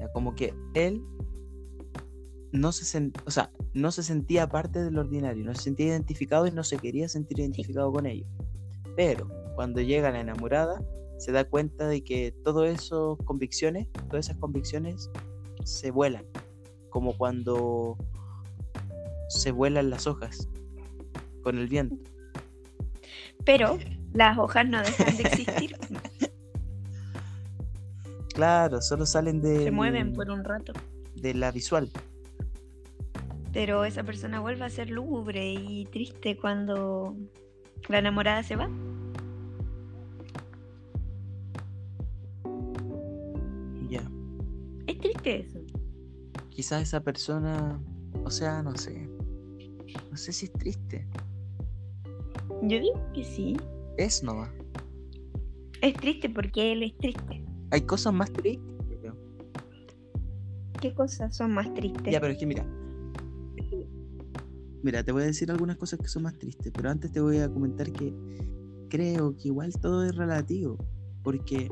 Ya, 0.00 0.12
como 0.12 0.36
que 0.36 0.54
él 0.74 1.02
no 2.52 2.70
se 2.70 2.84
sen- 2.84 3.12
o 3.26 3.30
sea, 3.32 3.50
no 3.74 3.90
se 3.90 4.04
sentía 4.04 4.48
parte 4.48 4.80
del 4.82 4.96
ordinario, 4.96 5.44
no 5.44 5.54
se 5.56 5.62
sentía 5.62 5.86
identificado 5.88 6.46
y 6.46 6.52
no 6.52 6.62
se 6.62 6.78
quería 6.78 7.08
sentir 7.08 7.40
identificado 7.40 7.90
con 7.92 8.06
ellos. 8.06 8.28
Pero 8.94 9.28
cuando 9.56 9.80
llega 9.80 10.12
la 10.12 10.20
enamorada, 10.20 10.80
se 11.18 11.32
da 11.32 11.44
cuenta 11.44 11.88
de 11.88 12.02
que 12.02 12.32
todas 12.44 12.70
esas 12.70 13.16
convicciones, 13.24 13.88
todas 14.08 14.26
esas 14.26 14.38
convicciones 14.38 15.10
se 15.64 15.90
vuelan, 15.90 16.24
como 16.90 17.16
cuando 17.16 17.96
se 19.28 19.50
vuelan 19.50 19.90
las 19.90 20.06
hojas 20.06 20.48
con 21.42 21.58
el 21.58 21.68
viento. 21.68 21.96
Pero 23.44 23.78
las 24.12 24.38
hojas 24.38 24.68
no 24.68 24.82
dejan 24.82 25.16
de 25.16 25.22
existir. 25.22 25.76
Claro, 28.34 28.82
solo 28.82 29.06
salen 29.06 29.40
de, 29.40 29.64
Se 29.64 29.70
mueven 29.70 30.12
por 30.12 30.28
un 30.28 30.44
rato. 30.44 30.74
de 31.14 31.32
la 31.32 31.50
visual. 31.50 31.90
Pero 33.50 33.86
esa 33.86 34.02
persona 34.02 34.40
vuelve 34.40 34.62
a 34.66 34.68
ser 34.68 34.90
lúgubre 34.90 35.54
y 35.54 35.86
triste 35.86 36.36
cuando 36.36 37.16
la 37.88 38.00
enamorada 38.00 38.42
se 38.42 38.56
va. 38.56 38.68
Eso. 45.26 45.58
Quizás 46.50 46.82
esa 46.82 47.00
persona, 47.00 47.80
o 48.24 48.30
sea, 48.30 48.62
no 48.62 48.76
sé. 48.76 49.08
No 50.10 50.16
sé 50.16 50.32
si 50.32 50.46
es 50.46 50.52
triste. 50.52 51.06
Yo 52.62 52.78
digo 52.78 53.12
que 53.12 53.24
sí. 53.24 53.56
Es 53.96 54.22
nomás. 54.22 54.50
Es 55.82 55.94
triste 55.94 56.30
porque 56.30 56.72
él 56.72 56.84
es 56.84 56.96
triste. 56.98 57.44
Hay 57.72 57.80
cosas 57.82 58.12
más 58.14 58.32
tristes. 58.32 58.64
creo. 59.00 59.16
¿Qué 60.80 60.94
cosas 60.94 61.36
son 61.36 61.52
más 61.52 61.74
tristes? 61.74 62.12
Ya, 62.12 62.20
pero 62.20 62.32
es 62.32 62.38
que 62.38 62.46
mira. 62.46 62.64
Mira, 64.82 65.02
te 65.02 65.10
voy 65.10 65.24
a 65.24 65.26
decir 65.26 65.50
algunas 65.50 65.76
cosas 65.76 65.98
que 65.98 66.06
son 66.06 66.22
más 66.22 66.38
tristes, 66.38 66.72
pero 66.72 66.88
antes 66.88 67.10
te 67.10 67.20
voy 67.20 67.38
a 67.38 67.48
comentar 67.48 67.90
que 67.90 68.14
creo 68.88 69.36
que 69.36 69.48
igual 69.48 69.72
todo 69.80 70.04
es 70.04 70.14
relativo, 70.14 70.78
porque 71.24 71.68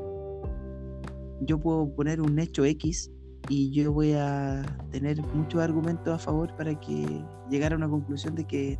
yo 1.39 1.57
puedo 1.57 1.95
poner 1.95 2.19
un 2.19 2.37
hecho 2.39 2.65
X 2.65 3.11
y 3.49 3.71
yo 3.71 3.91
voy 3.91 4.13
a 4.13 4.63
tener 4.91 5.21
muchos 5.33 5.61
argumentos 5.61 6.13
a 6.13 6.17
favor 6.17 6.55
para 6.55 6.79
que 6.79 7.23
llegar 7.49 7.73
a 7.73 7.75
una 7.75 7.87
conclusión 7.89 8.35
de 8.35 8.45
que 8.45 8.79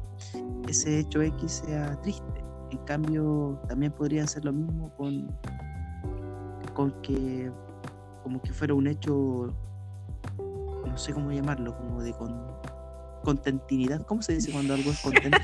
ese 0.67 0.99
hecho 0.99 1.21
X 1.21 1.63
sea 1.65 1.99
triste. 2.01 2.43
En 2.71 2.79
cambio, 2.79 3.59
también 3.67 3.91
podría 3.91 4.25
ser 4.25 4.43
lo 4.45 4.53
mismo 4.53 4.91
con, 4.97 5.29
con 6.73 6.91
que 7.01 7.51
como 8.23 8.41
que 8.41 8.51
fuera 8.51 8.73
un 8.73 8.87
hecho 8.87 9.53
no 10.95 10.97
sé 10.97 11.13
cómo 11.13 11.31
llamarlo, 11.31 11.75
como 11.77 12.01
de 12.01 12.13
con, 12.13 12.41
contentinidad. 13.23 14.01
¿Cómo 14.05 14.21
se 14.21 14.33
dice 14.33 14.51
cuando 14.51 14.73
algo 14.73 14.91
es 14.91 15.01
contento? 15.01 15.39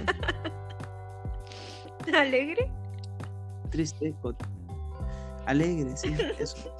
¿Alegre? 2.18 2.72
Triste, 3.70 4.16
con- 4.22 4.36
alegre, 5.46 5.96
sí, 5.98 6.14
eso. 6.40 6.74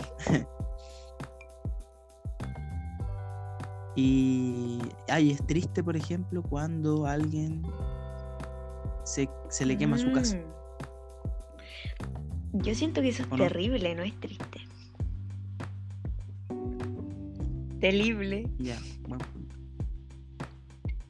Y 3.96 4.80
ay, 5.10 5.32
es 5.32 5.46
triste, 5.46 5.84
por 5.84 5.96
ejemplo, 5.96 6.42
cuando 6.44 7.06
alguien 7.06 7.62
se, 9.04 9.30
se 9.50 9.66
le 9.66 9.78
quema 9.78 9.98
su 9.98 10.12
casa. 10.12 10.38
Mm. 10.38 10.52
Yo 12.62 12.76
siento 12.76 13.02
que 13.02 13.10
eso 13.10 13.24
es 13.24 13.30
terrible, 13.30 13.96
no 13.96 14.04
es 14.04 14.18
triste. 14.20 14.60
Terrible. 17.80 18.48
Ya, 18.60 18.78
buen 19.08 19.20
punto. 19.20 19.56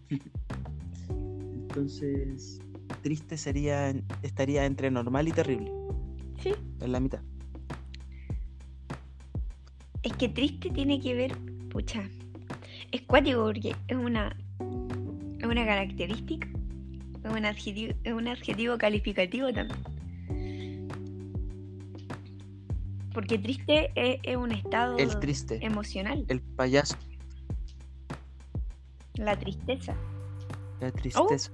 Entonces, 1.10 2.60
triste 3.02 3.38
sería, 3.38 3.94
estaría 4.22 4.65
entre 4.65 4.91
normal 4.91 5.28
y 5.28 5.32
terrible, 5.32 5.72
Sí. 6.41 6.54
en 6.80 6.91
la 6.91 7.00
mitad. 7.00 7.22
Es 10.04 10.13
que 10.13 10.30
triste 10.30 10.70
tiene 10.70 11.00
que 11.00 11.13
ver, 11.13 11.38
pucha, 11.70 12.04
es 12.91 13.01
cuático 13.04 13.43
porque 13.45 13.75
es 13.88 13.97
una, 13.97 14.36
es 15.39 15.45
una 15.45 15.65
característica, 15.65 16.47
es 17.23 17.32
un 17.32 17.45
adjetivo, 17.45 17.93
es 18.04 18.13
un 18.13 18.27
adjetivo 18.27 18.77
calificativo 18.77 19.51
también. 19.54 19.80
Porque 23.13 23.38
triste 23.38 23.91
es, 23.95 24.19
es 24.23 24.38
un 24.38 24.51
estado 24.51 24.97
El 24.97 25.19
triste, 25.19 25.60
emocional, 25.62 26.25
el 26.30 26.41
payaso, 26.41 26.95
la 29.15 29.38
tristeza. 29.38 29.95
la 30.80 30.91
tristeza. 30.91 31.51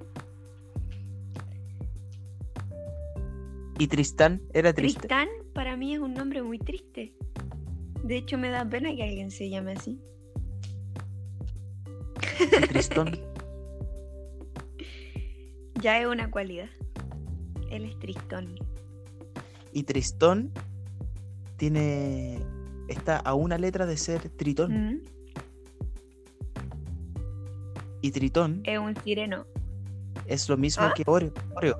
Y 3.79 3.87
Tristán 3.87 4.41
era 4.53 4.73
triste. 4.73 5.01
Tristán 5.01 5.27
para 5.53 5.77
mí 5.77 5.93
es 5.93 5.99
un 5.99 6.13
nombre 6.15 6.41
muy 6.41 6.57
triste. 6.57 7.13
De 8.03 8.17
hecho 8.17 8.37
me 8.37 8.49
da 8.49 8.67
pena 8.67 8.95
que 8.95 9.03
alguien 9.03 9.29
se 9.29 9.49
llame 9.49 9.73
así. 9.73 9.99
Tristón, 12.69 13.11
Ya 15.81 15.99
es 16.01 16.07
una 16.07 16.31
cualidad. 16.31 16.69
Él 17.69 17.85
es 17.85 17.99
tristón. 17.99 18.55
y 19.73 19.83
Tristón 19.83 20.51
tiene. 21.57 22.39
está 22.87 23.17
a 23.17 23.33
una 23.33 23.57
letra 23.57 23.85
de 23.85 23.97
ser 23.97 24.29
Tritón. 24.29 24.93
Mm, 24.93 25.01
Y 28.01 28.11
Tritón 28.11 28.61
Es 28.63 28.79
un 28.79 28.95
sireno. 29.03 29.45
es 30.25 30.47
lo 30.49 30.57
mismo 30.57 30.83
¿Ah? 30.85 30.93
que 30.95 31.03
Oreo. 31.05 31.33
Oreo. 31.55 31.77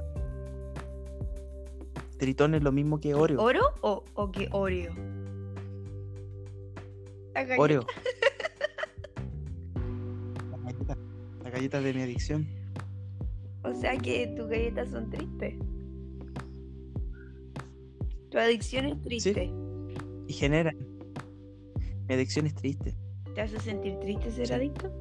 Tritón 2.17 2.55
es 2.55 2.63
lo 2.63 2.71
mismo 2.71 2.99
que 2.99 3.13
Oreo. 3.13 3.41
¿Oro 3.41 3.61
o, 3.81 4.03
o 4.15 4.31
que 4.31 4.49
Oreo? 4.51 4.91
Oreo. 7.57 7.85
La 11.57 11.61
galleta 11.61 11.81
de 11.81 11.91
mi 11.91 12.01
adicción. 12.03 12.47
O 13.63 13.73
sea 13.73 13.97
que 13.97 14.27
tus 14.37 14.47
galletas 14.47 14.91
son 14.91 15.09
tristes. 15.09 15.55
Tu 18.29 18.37
adicción 18.37 18.85
es 18.85 19.01
triste. 19.01 19.51
Y 20.27 20.33
generan. 20.33 20.77
Mi 22.07 22.13
adicción 22.13 22.45
es 22.45 22.53
triste. 22.53 22.93
¿Te 23.33 23.41
hace 23.41 23.59
sentir 23.59 23.97
triste 23.99 24.29
ser 24.29 24.47
Sí. 24.49 24.53
adicto? 24.53 24.91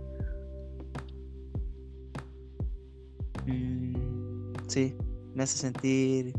Mm, 3.46 4.54
sí, 4.66 4.96
me 5.34 5.42
hace 5.42 5.58
sentir 5.58 6.32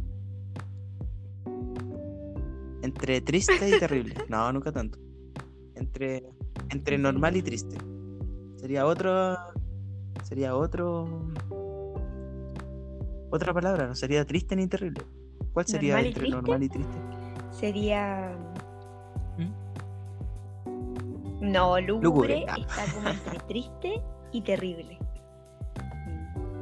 entre 2.82 3.22
triste 3.22 3.70
y 3.70 3.78
terrible. 3.80 4.16
No, 4.30 4.52
nunca 4.52 4.72
tanto. 4.72 4.98
Entre, 5.76 6.24
entre 6.72 6.98
normal 6.98 7.38
y 7.38 7.44
triste. 7.44 7.78
Sería 8.56 8.88
otro. 8.88 9.38
Sería 10.28 10.56
otro. 10.58 11.08
Otra 13.30 13.54
palabra, 13.54 13.88
no 13.88 13.96
sería 13.96 14.26
triste 14.26 14.58
ni 14.58 14.68
terrible. 14.68 15.06
¿Cuál 15.54 15.66
sería 15.66 15.94
¿Normal 15.94 16.06
y 16.06 16.08
entre 16.10 16.22
triste? 16.22 16.36
normal 16.36 16.64
y 16.64 16.70
triste? 16.70 16.98
Sería. 17.52 18.38
¿Mm? 19.38 19.52
No, 21.50 21.80
lúgubre 21.80 22.04
Lúgubre, 22.04 22.46
ah. 22.50 22.58
está 22.60 22.94
como 22.94 23.08
entre 23.08 23.40
triste 23.48 24.02
y 24.34 24.42
terrible. 24.42 25.00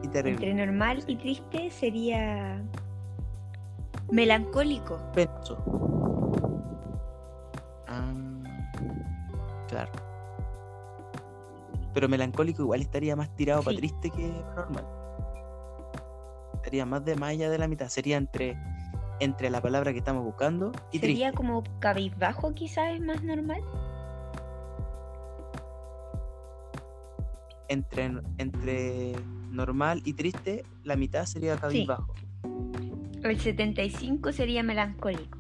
Y 0.04 0.08
terrible. 0.10 0.48
Entre 0.48 0.66
normal 0.66 1.04
y 1.08 1.16
triste 1.16 1.72
sería. 1.72 2.64
Melancólico. 4.12 5.00
Penoso. 5.16 5.85
Pero 11.96 12.10
melancólico 12.10 12.62
igual 12.62 12.82
estaría 12.82 13.16
más 13.16 13.34
tirado 13.36 13.64
para 13.64 13.72
Sí. 13.72 13.78
triste 13.78 14.12
que 14.12 14.28
normal. 14.56 14.86
Estaría 16.56 16.86
más 16.86 17.06
de 17.06 17.16
más 17.16 17.30
allá 17.30 17.50
de 17.50 17.58
la 17.58 17.68
mitad. 17.70 17.88
Sería 17.88 18.18
entre, 18.18 18.58
entre 19.22 19.50
la 19.50 19.62
palabra 19.62 19.94
que 19.94 20.00
estamos 20.00 20.24
buscando 20.26 20.74
y 20.92 21.00
Sería 21.00 21.28
triste. 21.30 21.38
como 21.38 21.64
cabizbajo, 21.80 22.54
quizás 22.54 22.90
es 22.96 23.02
más 23.02 23.24
normal. 23.24 23.62
Entre, 27.70 28.12
entre 28.38 29.14
normal 29.52 30.02
y 30.06 30.14
triste, 30.14 30.66
la 30.84 30.96
mitad 30.98 31.26
sería 31.26 31.56
cabizbajo. 31.56 32.14
El 33.24 33.40
75 33.40 34.34
sería 34.34 34.62
melancólico. 34.64 35.40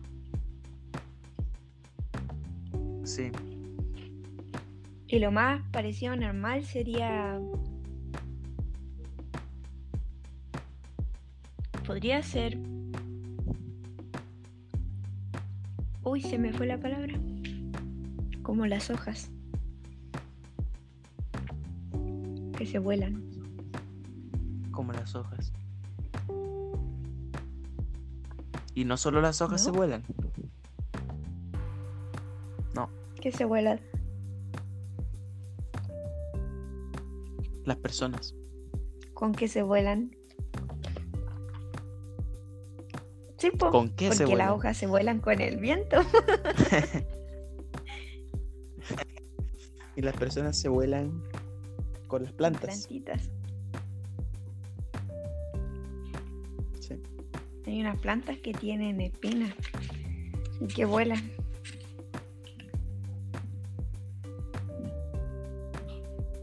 Sí. 3.04 3.30
Y 5.08 5.20
lo 5.20 5.32
más 5.32 5.62
parecido 5.72 6.15
normal 6.15 6.63
sería. 6.65 7.39
Podría 11.86 12.22
ser. 12.24 12.58
Uy, 16.04 16.22
se 16.22 16.38
me 16.38 16.54
fue 16.54 16.68
la 16.68 16.80
palabra. 16.80 17.13
como 18.41 18.65
las 18.68 18.89
hojas 18.91 19.32
que 22.58 22.65
se 22.65 22.80
vuelan. 22.80 23.24
Como 24.72 24.94
las 24.94 25.15
hojas. 25.15 25.52
Y 28.76 28.86
no 28.86 28.98
solo 28.98 29.22
las 29.22 29.41
hojas 29.41 29.63
se 29.63 29.72
¿No? 29.72 29.78
vuelan. 29.78 30.04
Que 33.22 33.32
se 33.32 33.44
vuelan. 33.46 33.80
Las 37.65 37.78
personas. 37.78 38.36
¿Con 39.13 39.34
qué 39.34 39.47
se 39.47 39.63
vuelan? 39.63 40.15
Sí, 43.38 43.51
po, 43.51 43.69
¿Con 43.69 43.89
qué 43.89 44.08
porque 44.08 44.25
se 44.25 44.36
las 44.36 44.51
hojas 44.51 44.78
se 44.78 44.88
vuelan 44.88 45.19
con 45.19 45.41
el 45.41 45.58
viento. 45.58 45.97
Y 49.97 50.01
las 50.01 50.15
personas 50.17 50.60
se 50.60 50.67
vuelan 50.67 51.23
con 52.08 52.23
las 52.23 52.34
plantas. 52.34 52.86
Plantitas. 52.86 53.30
Sí. 56.82 57.01
Hay 57.65 57.80
unas 57.80 57.97
plantas 57.99 58.38
que 58.39 58.51
tienen 58.54 58.99
espinas 58.99 59.54
y 60.60 60.67
que 60.67 60.84
vuelan. 60.84 61.32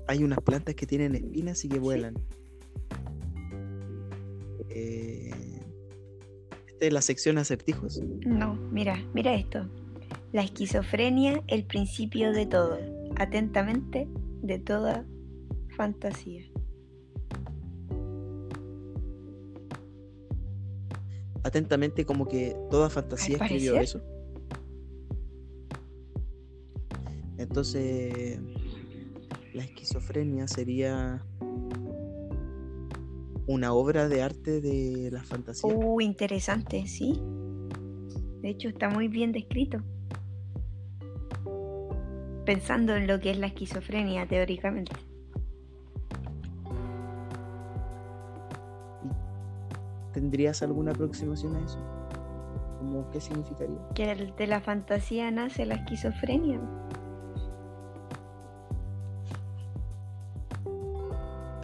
Hay 0.08 0.24
unas 0.24 0.40
plantas 0.40 0.74
que 0.74 0.86
tienen 0.86 1.14
espinas 1.14 1.64
y 1.64 1.68
que 1.68 1.78
vuelan. 1.78 2.14
Eh, 4.70 5.30
Esta 6.68 6.86
es 6.86 6.92
la 6.92 7.02
sección 7.02 7.38
acertijos. 7.38 8.00
No, 8.26 8.54
mira, 8.54 9.02
mira 9.14 9.34
esto. 9.34 9.68
La 10.32 10.42
esquizofrenia, 10.42 11.42
el 11.46 11.64
principio 11.64 12.32
de 12.32 12.46
todo. 12.46 12.78
Atentamente, 13.16 14.08
de 14.42 14.58
toda 14.58 15.06
fantasía. 15.76 16.44
Atentamente, 21.44 22.04
como 22.06 22.26
que 22.26 22.56
toda 22.70 22.88
fantasía 22.88 23.36
escribió 23.36 23.76
eso. 23.76 24.00
Entonces, 27.36 28.38
la 29.54 29.64
esquizofrenia 29.64 30.48
sería 30.48 31.24
una 33.46 33.72
obra 33.72 34.08
de 34.08 34.22
arte 34.22 34.60
de 34.60 35.10
la 35.10 35.22
fantasía. 35.22 35.74
Uh, 35.74 36.00
interesante, 36.00 36.86
sí. 36.86 37.20
De 38.40 38.48
hecho, 38.48 38.68
está 38.68 38.88
muy 38.88 39.08
bien 39.08 39.32
descrito. 39.32 39.78
Pensando 42.46 42.96
en 42.96 43.06
lo 43.06 43.20
que 43.20 43.30
es 43.30 43.38
la 43.38 43.46
esquizofrenia 43.46 44.26
teóricamente. 44.26 44.92
¿Tendrías 50.12 50.62
alguna 50.62 50.92
aproximación 50.92 51.56
a 51.56 51.64
eso? 51.64 51.78
¿Cómo 52.78 53.08
qué 53.10 53.20
significaría? 53.20 53.78
Que 53.94 54.32
de 54.36 54.46
la 54.46 54.60
fantasía 54.60 55.30
nace 55.30 55.64
la 55.66 55.76
esquizofrenia. 55.76 56.60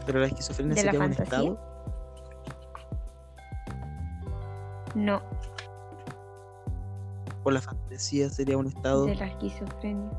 Pero 0.09 0.21
la 0.21 0.27
esquizofrenia 0.29 0.75
¿De 0.75 0.85
la 0.85 0.91
sería 0.93 1.05
un 1.07 1.13
fantasía? 1.15 1.39
estado. 1.39 1.59
No, 4.95 5.21
O 7.45 7.51
la 7.51 7.61
fantasía 7.61 8.31
sería 8.31 8.57
un 8.57 8.69
estado 8.69 9.05
de 9.05 9.15
la 9.17 9.27
esquizofrenia. 9.27 10.11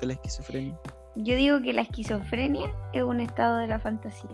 de 0.00 0.06
la 0.06 0.12
esquizofrenia. 0.12 0.78
Yo 1.16 1.34
digo 1.34 1.60
que 1.60 1.72
la 1.72 1.82
esquizofrenia 1.82 2.72
es 2.92 3.02
un 3.02 3.18
estado 3.20 3.56
de 3.56 3.66
la 3.66 3.80
fantasía. 3.80 4.30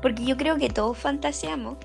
Porque 0.00 0.24
yo 0.24 0.38
creo 0.38 0.56
que 0.56 0.70
todos 0.70 0.96
fantaseamos. 0.96 1.76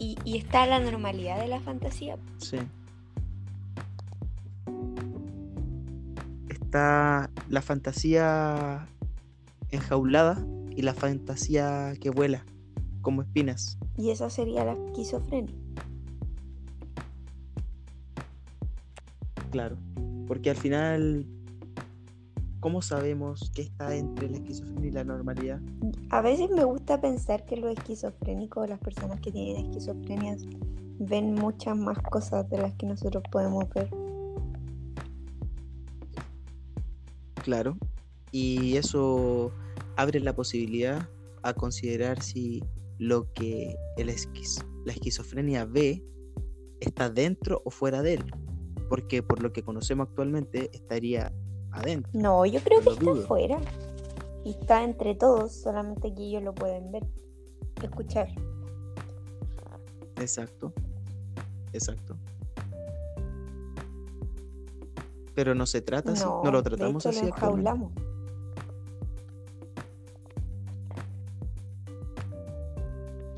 Y, 0.00 0.16
y 0.24 0.38
está 0.38 0.66
la 0.66 0.80
normalidad 0.80 1.38
de 1.38 1.46
la 1.48 1.60
fantasía. 1.60 2.16
Sí. 2.38 2.58
Está 6.78 7.28
la 7.48 7.60
fantasía 7.60 8.86
enjaulada 9.72 10.40
y 10.70 10.82
la 10.82 10.94
fantasía 10.94 11.92
que 12.00 12.08
vuela, 12.10 12.44
como 13.02 13.22
espinas. 13.22 13.80
Y 13.96 14.10
esa 14.10 14.30
sería 14.30 14.64
la 14.64 14.74
esquizofrenia. 14.74 15.56
Claro. 19.50 19.76
Porque 20.28 20.50
al 20.50 20.56
final, 20.56 21.26
¿cómo 22.60 22.80
sabemos 22.80 23.50
qué 23.56 23.62
está 23.62 23.96
entre 23.96 24.30
la 24.30 24.36
esquizofrenia 24.36 24.88
y 24.88 24.92
la 24.92 25.02
normalidad? 25.02 25.60
A 26.10 26.22
veces 26.22 26.48
me 26.48 26.62
gusta 26.62 27.00
pensar 27.00 27.44
que 27.44 27.56
los 27.56 27.72
esquizofrénicos, 27.72 28.68
las 28.68 28.78
personas 28.78 29.18
que 29.18 29.32
tienen 29.32 29.66
esquizofrenia, 29.66 30.36
ven 31.00 31.34
muchas 31.34 31.76
más 31.76 31.98
cosas 32.02 32.48
de 32.48 32.58
las 32.58 32.72
que 32.74 32.86
nosotros 32.86 33.24
podemos 33.32 33.68
ver. 33.70 33.90
Claro. 37.48 37.78
Y 38.30 38.76
eso 38.76 39.52
abre 39.96 40.20
la 40.20 40.34
posibilidad 40.36 41.08
a 41.42 41.54
considerar 41.54 42.22
si 42.22 42.62
lo 42.98 43.32
que 43.32 43.74
el 43.96 44.10
esquiz- 44.10 44.62
la 44.84 44.92
esquizofrenia 44.92 45.64
ve 45.64 46.04
está 46.80 47.08
dentro 47.08 47.62
o 47.64 47.70
fuera 47.70 48.02
de 48.02 48.14
él. 48.14 48.24
Porque 48.90 49.22
por 49.22 49.42
lo 49.42 49.50
que 49.50 49.62
conocemos 49.62 50.08
actualmente 50.08 50.68
estaría 50.74 51.32
adentro. 51.70 52.10
No, 52.12 52.44
yo 52.44 52.60
creo 52.60 52.82
que 52.82 52.90
está 52.90 53.02
dudo. 53.02 53.24
afuera. 53.24 53.58
Y 54.44 54.50
está 54.50 54.84
entre 54.84 55.14
todos, 55.14 55.50
solamente 55.54 56.12
que 56.14 56.24
ellos 56.24 56.42
lo 56.42 56.54
pueden 56.54 56.92
ver, 56.92 57.06
escuchar. 57.82 58.28
Exacto. 60.16 60.74
Exacto. 61.72 62.14
Pero 65.38 65.54
no 65.54 65.66
se 65.66 65.80
trata 65.82 66.14
así, 66.14 66.24
no, 66.24 66.42
No, 66.42 66.50
lo 66.50 66.62
de 66.62 66.70
tratamos 66.70 67.06
hecho 67.06 67.10
así 67.10 67.20
lo 67.20 67.28
enjaulamos. 67.28 67.92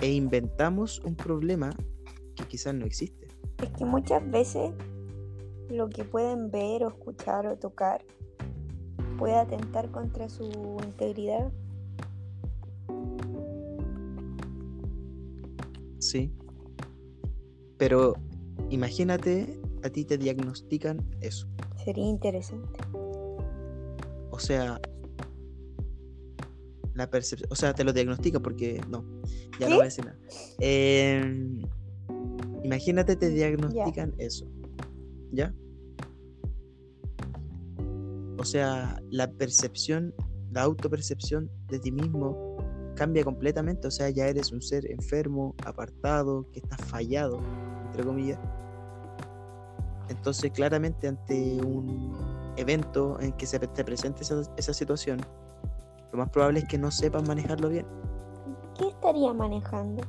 E 0.00 0.10
inventamos 0.10 1.00
un 1.00 1.14
problema 1.14 1.68
que 2.36 2.44
quizás 2.44 2.72
no 2.72 2.86
existe. 2.86 3.28
Es 3.62 3.68
que 3.72 3.84
muchas 3.84 4.26
veces 4.30 4.72
lo 5.68 5.90
que 5.90 6.04
pueden 6.04 6.50
ver 6.50 6.84
o 6.84 6.88
escuchar 6.88 7.46
o 7.46 7.58
tocar 7.58 8.02
puede 9.18 9.36
atentar 9.36 9.90
contra 9.90 10.30
su 10.30 10.78
integridad. 10.82 11.52
Sí. 15.98 16.32
Pero 17.76 18.14
imagínate, 18.70 19.60
a 19.84 19.90
ti 19.90 20.06
te 20.06 20.16
diagnostican 20.16 21.06
eso. 21.20 21.46
Sería 21.84 22.06
interesante. 22.06 22.80
O 24.30 24.38
sea, 24.38 24.80
la 26.94 27.10
percepción, 27.10 27.48
o 27.50 27.54
sea, 27.54 27.74
te 27.74 27.84
lo 27.84 27.92
diagnostica 27.92 28.40
porque 28.40 28.80
no, 28.88 29.04
ya 29.58 29.66
¿Qué? 29.66 29.70
no 29.70 29.76
voy 29.76 29.82
a 29.82 29.84
decir 29.84 30.04
nada. 30.04 30.18
Em, 30.58 31.62
imagínate 32.62 33.16
te 33.16 33.30
diagnostican 33.30 34.14
eso, 34.18 34.46
¿ya? 35.32 35.54
O 38.38 38.44
sea, 38.44 39.02
la 39.10 39.30
percepción, 39.30 40.14
la 40.50 40.62
autopercepción 40.62 41.50
de 41.68 41.78
ti 41.78 41.92
mismo 41.92 42.56
cambia 42.96 43.24
completamente, 43.24 43.86
o 43.86 43.90
sea, 43.90 44.10
ya 44.10 44.28
eres 44.28 44.52
un 44.52 44.62
ser 44.62 44.90
enfermo, 44.90 45.54
apartado, 45.64 46.46
que 46.52 46.60
está 46.60 46.76
fallado, 46.76 47.40
entre 47.86 48.04
comillas. 48.04 48.38
Entonces, 50.10 50.50
claramente 50.50 51.06
ante 51.06 51.60
un 51.64 52.52
evento 52.56 53.18
en 53.20 53.32
que 53.32 53.46
se 53.46 53.58
te 53.60 53.84
presente 53.84 54.22
esa, 54.22 54.42
esa 54.56 54.74
situación, 54.74 55.20
lo 56.12 56.18
más 56.18 56.28
probable 56.30 56.58
es 56.60 56.64
que 56.66 56.76
no 56.78 56.90
sepas 56.90 57.26
manejarlo 57.26 57.68
bien. 57.68 57.86
¿Qué 58.76 58.88
estaría 58.88 59.32
manejando? 59.32 60.02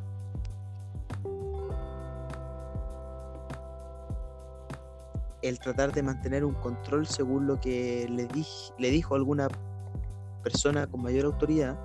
El 5.44 5.60
tratar 5.60 5.92
de 5.92 6.04
mantener 6.04 6.46
un 6.46 6.54
control 6.56 7.06
según 7.08 7.46
lo 7.48 7.60
que 7.60 8.08
le, 8.10 8.28
dij- 8.28 8.74
le 8.78 8.90
dijo 8.90 9.16
alguna 9.16 9.48
persona 10.44 10.88
con 10.88 11.02
mayor 11.04 11.26
autoridad 11.26 11.78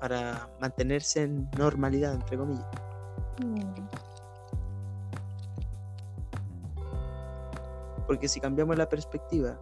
para 0.00 0.50
mantenerse 0.60 1.22
en 1.22 1.48
normalidad, 1.58 2.14
entre 2.14 2.36
comillas. 2.36 2.66
Mm, 3.42 3.60
Porque 8.14 8.28
si 8.28 8.38
cambiamos 8.38 8.78
la 8.78 8.88
perspectiva 8.88 9.60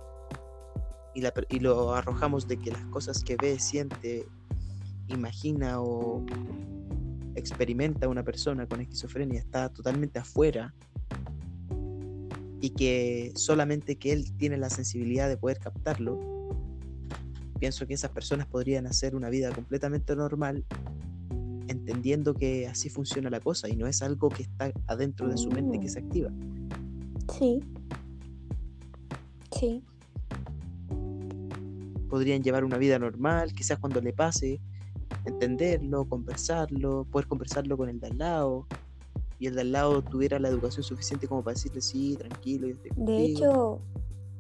y, 1.15 1.23
la 1.23 1.33
y 1.49 1.61
lo 1.61 1.95
arrojamos 1.95 2.47
de 2.47 2.59
que 2.59 2.71
las 2.71 2.85
cosas 2.89 3.25
que 3.25 3.35
ve, 3.41 3.59
siente, 3.59 4.27
imagina 5.09 5.81
o 5.81 6.23
experimenta 7.35 8.09
una 8.09 8.23
persona 8.23 8.67
con 8.67 8.83
esquizofrenia 8.83 9.41
está 9.41 9.71
totalmente 9.71 10.19
afuera 10.19 10.75
y 12.61 12.69
que 12.77 13.33
solamente 13.37 13.97
que 13.97 14.13
él 14.13 14.37
tiene 14.37 14.59
la 14.59 14.69
sensibilidad 14.69 15.31
de 15.31 15.39
poder 15.39 15.59
captarlo, 15.59 16.21
pienso 17.59 17.87
que 17.87 17.95
esas 17.95 18.11
personas 18.11 18.47
podrían 18.47 18.87
hacer 18.87 19.17
una 19.17 19.31
vida 19.31 19.51
completamente 19.51 20.15
normal 20.15 20.67
entendiendo 21.69 22.35
que 22.35 22.69
así 22.69 22.91
funciona 22.91 23.31
la 23.31 23.41
cosa 23.41 23.71
y 23.71 23.77
no 23.77 23.87
es 23.87 24.03
algo 24.03 24.29
que 24.29 24.43
está 24.43 24.71
adentro 24.89 25.27
de 25.31 25.39
su 25.39 25.49
mente 25.49 25.81
que 25.81 25.89
se 25.89 26.01
activa. 26.01 26.31
Sí. 27.39 27.63
Sí. 29.53 29.85
Podrían 32.09 32.43
llevar 32.43 32.65
una 32.65 32.77
vida 32.79 32.99
normal, 32.99 33.53
quizás 33.53 33.79
cuando 33.79 34.01
le 34.01 34.13
pase, 34.13 34.61
entenderlo, 35.25 36.07
conversarlo, 36.09 37.05
poder 37.05 37.27
conversarlo 37.27 37.77
con 37.77 37.89
el 37.89 38.01
de 38.01 38.09
al 38.09 38.19
lado, 38.19 38.67
y 39.39 39.47
el 39.47 39.55
de 39.55 39.63
al 39.63 39.73
lado 39.73 40.03
tuviera 40.03 40.39
la 40.39 40.49
educación 40.49 40.85
suficiente 40.85 41.27
como 41.27 41.43
para 41.43 41.55
decirle 41.55 41.81
sí, 41.81 42.17
tranquilo, 42.17 42.69
yo 42.69 42.75
estoy 42.75 42.91
De 42.95 43.25
hecho, 43.25 43.81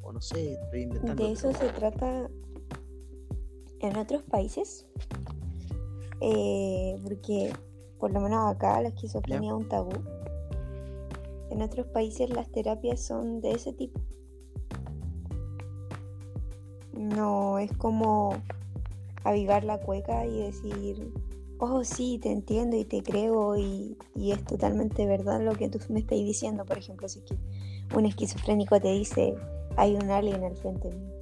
o 0.03 0.13
no 0.13 0.21
sé, 0.21 0.55
estoy 0.55 0.83
inventando. 0.83 1.25
De 1.25 1.33
eso 1.33 1.53
se 1.53 1.69
trata 1.71 2.31
en 3.81 3.97
otros 3.97 4.23
países, 4.23 4.87
eh, 6.21 6.97
porque 7.03 7.53
por 7.99 8.13
lo 8.13 8.21
menos 8.21 8.55
acá 8.55 8.81
la 8.81 8.89
esquizofrenia 8.89 9.51
es 9.51 9.57
un 9.57 9.69
tabú. 9.69 9.93
En 11.51 11.63
otros 11.63 11.87
países 11.89 12.31
las 12.31 12.51
terapias 12.51 13.01
son 13.01 13.41
de 13.41 13.53
ese 13.53 13.73
tipo. 13.73 14.01
No 16.93 17.59
es 17.59 17.73
como 17.77 18.37
avivar 19.25 19.65
la 19.65 19.79
cueca 19.79 20.27
y 20.27 20.39
decir, 20.43 21.13
oh 21.59 21.85
sí, 21.85 22.19
te 22.21 22.31
entiendo 22.31 22.77
y 22.77 22.85
te 22.85 23.03
creo 23.03 23.57
y, 23.57 23.97
es 24.17 24.45
totalmente 24.45 25.07
verdad 25.07 25.41
lo 25.43 25.53
que 25.55 25.69
tú 25.69 25.79
me 25.89 26.01
estás 26.01 26.19
diciendo. 26.19 26.65
Por 26.65 26.79
ejemplo, 26.79 27.09
si 27.09 27.23
un 27.95 28.07
esquizofrénico 28.07 28.81
te 28.81 28.93
dice, 28.93 29.35
hay 29.77 29.95
un 29.95 30.11
alien 30.11 30.45
al 30.45 30.57
frente 30.57 30.91
mío. 30.91 31.13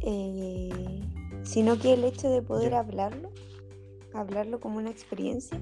Eh, 0.00 1.00
sino 1.44 1.78
que 1.78 1.94
el 1.94 2.04
hecho 2.04 2.28
de 2.28 2.42
poder 2.42 2.74
hablarlo, 2.74 3.30
hablarlo 4.12 4.58
como 4.60 4.78
una 4.78 4.90
experiencia, 4.90 5.60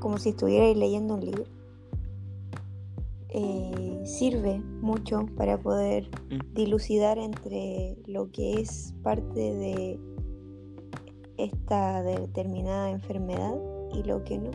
como 0.00 0.18
si 0.18 0.30
estuvierais 0.30 0.76
leyendo 0.76 1.14
un 1.14 1.24
libro, 1.24 1.44
eh, 3.36 4.00
sirve 4.04 4.60
mucho 4.80 5.26
para 5.36 5.58
poder 5.58 6.08
mm. 6.30 6.54
dilucidar 6.54 7.18
entre 7.18 7.96
lo 8.06 8.30
que 8.30 8.60
es 8.60 8.94
parte 9.02 9.40
de 9.40 9.98
esta 11.36 12.04
determinada 12.04 12.90
enfermedad 12.90 13.56
y 13.92 14.04
lo 14.04 14.22
que 14.22 14.38
no. 14.38 14.50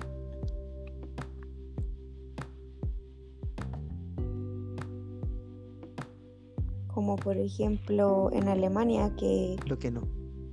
Como 6.87 7.17
por 7.17 7.35
ejemplo 7.35 8.29
en 8.31 8.47
Alemania 8.47 9.13
que, 9.17 9.57
lo 9.65 9.77
que 9.77 9.91
no. 9.91 10.03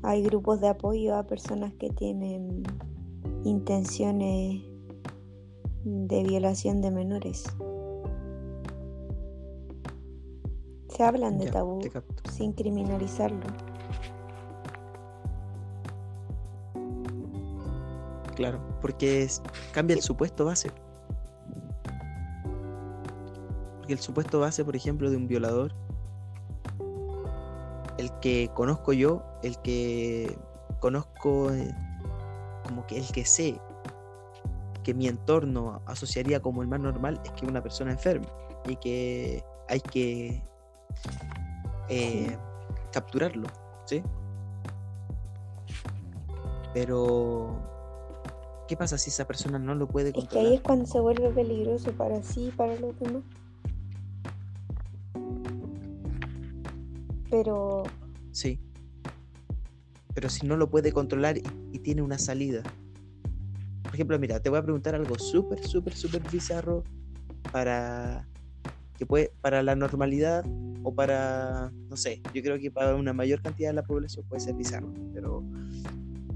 hay 0.02 0.24
grupos 0.24 0.60
de 0.60 0.66
apoyo 0.66 1.14
a 1.14 1.28
personas 1.28 1.72
que 1.74 1.90
tienen 1.90 2.64
intenciones 3.44 4.62
de 5.84 6.24
violación 6.24 6.82
de 6.82 6.90
menores. 6.90 7.44
Se 10.96 11.04
hablan 11.04 11.36
de 11.38 11.50
tabú 11.50 11.78
sin 12.32 12.54
criminalizarlo. 12.54 13.44
Claro, 18.34 18.60
porque 18.80 19.28
cambia 19.72 19.94
el 19.94 20.00
supuesto 20.00 20.46
base. 20.46 20.70
Porque 23.76 23.92
el 23.92 23.98
supuesto 23.98 24.40
base, 24.40 24.64
por 24.64 24.74
ejemplo, 24.74 25.10
de 25.10 25.18
un 25.18 25.28
violador, 25.28 25.74
el 27.98 28.10
que 28.20 28.50
conozco 28.54 28.94
yo, 28.94 29.22
el 29.42 29.58
que 29.60 30.38
conozco, 30.80 31.52
eh, 31.52 31.74
como 32.64 32.86
que 32.86 32.98
el 32.98 33.06
que 33.12 33.26
sé 33.26 33.60
que 34.82 34.94
mi 34.94 35.08
entorno 35.08 35.82
asociaría 35.84 36.40
como 36.40 36.62
el 36.62 36.68
más 36.68 36.80
normal 36.80 37.20
es 37.22 37.32
que 37.32 37.44
una 37.44 37.62
persona 37.62 37.90
enferma 37.90 38.28
y 38.66 38.76
que 38.76 39.44
hay 39.68 39.80
que 39.80 40.42
eh, 41.88 42.36
capturarlo, 42.92 43.48
¿sí? 43.86 44.02
Pero 46.72 47.66
¿Qué 48.66 48.76
pasa 48.76 48.98
si 48.98 49.10
esa 49.10 49.26
persona 49.26 49.58
no 49.58 49.74
lo 49.74 49.86
puede 49.86 50.12
controlar? 50.12 50.36
Es 50.36 50.42
que 50.42 50.48
ahí 50.48 50.54
es 50.56 50.60
cuando 50.60 50.86
se 50.86 50.98
vuelve 50.98 51.30
peligroso 51.30 51.92
para 51.92 52.20
sí 52.22 52.48
y 52.48 52.50
para 52.50 52.74
los 52.76 52.98
demás. 52.98 53.22
Pero... 57.30 57.84
Sí. 58.32 58.60
Pero 60.14 60.28
si 60.28 60.46
no 60.46 60.56
lo 60.56 60.68
puede 60.68 60.92
controlar 60.92 61.38
y, 61.38 61.78
tiene 61.78 62.02
una 62.02 62.18
salida. 62.18 62.64
Por 63.84 63.94
ejemplo, 63.94 64.18
mira, 64.18 64.40
te 64.40 64.50
voy 64.50 64.58
a 64.58 64.62
preguntar 64.62 64.96
algo 64.96 65.16
súper, 65.18 65.64
súper, 65.64 65.94
súper 65.94 66.28
bizarro 66.28 66.82
para 67.52 68.26
que 68.98 69.06
puede, 69.06 69.30
para 69.40 69.62
la 69.62 69.76
normalidad 69.76 70.44
o 70.88 70.94
para, 70.94 71.72
no 71.90 71.96
sé, 71.96 72.22
yo 72.32 72.40
creo 72.44 72.60
que 72.60 72.70
para 72.70 72.94
una 72.94 73.12
mayor 73.12 73.42
cantidad 73.42 73.70
de 73.70 73.74
la 73.74 73.82
población 73.82 74.24
puede 74.28 74.38
ser 74.38 74.54
bizarro, 74.54 74.88
pero, 75.12 75.42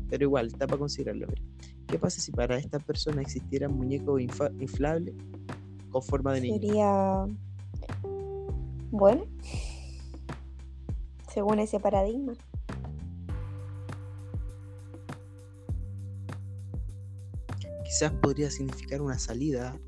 pero 0.09 0.25
igual, 0.25 0.49
está 0.49 0.67
para 0.67 0.81
considerarlo. 0.81 1.29
¿Qué 1.87 2.01
pasa 2.01 2.21
si 2.21 2.33
para 2.33 2.59
esta 2.59 2.81
persona 2.81 3.23
existiera 3.23 3.69
un 3.69 3.77
muñeco 3.77 4.19
inflable 4.19 5.15
con 5.91 6.03
forma 6.03 6.33
de 6.33 6.41
niño? 6.41 6.55
Sería 6.57 7.27
bueno, 8.91 9.25
según 11.33 11.61
ese 11.61 11.79
paradigma. 11.79 12.33
Quizás 17.85 18.11
podría 18.21 18.51
significar 18.51 19.01
una 19.01 19.17
salida, 19.17 19.79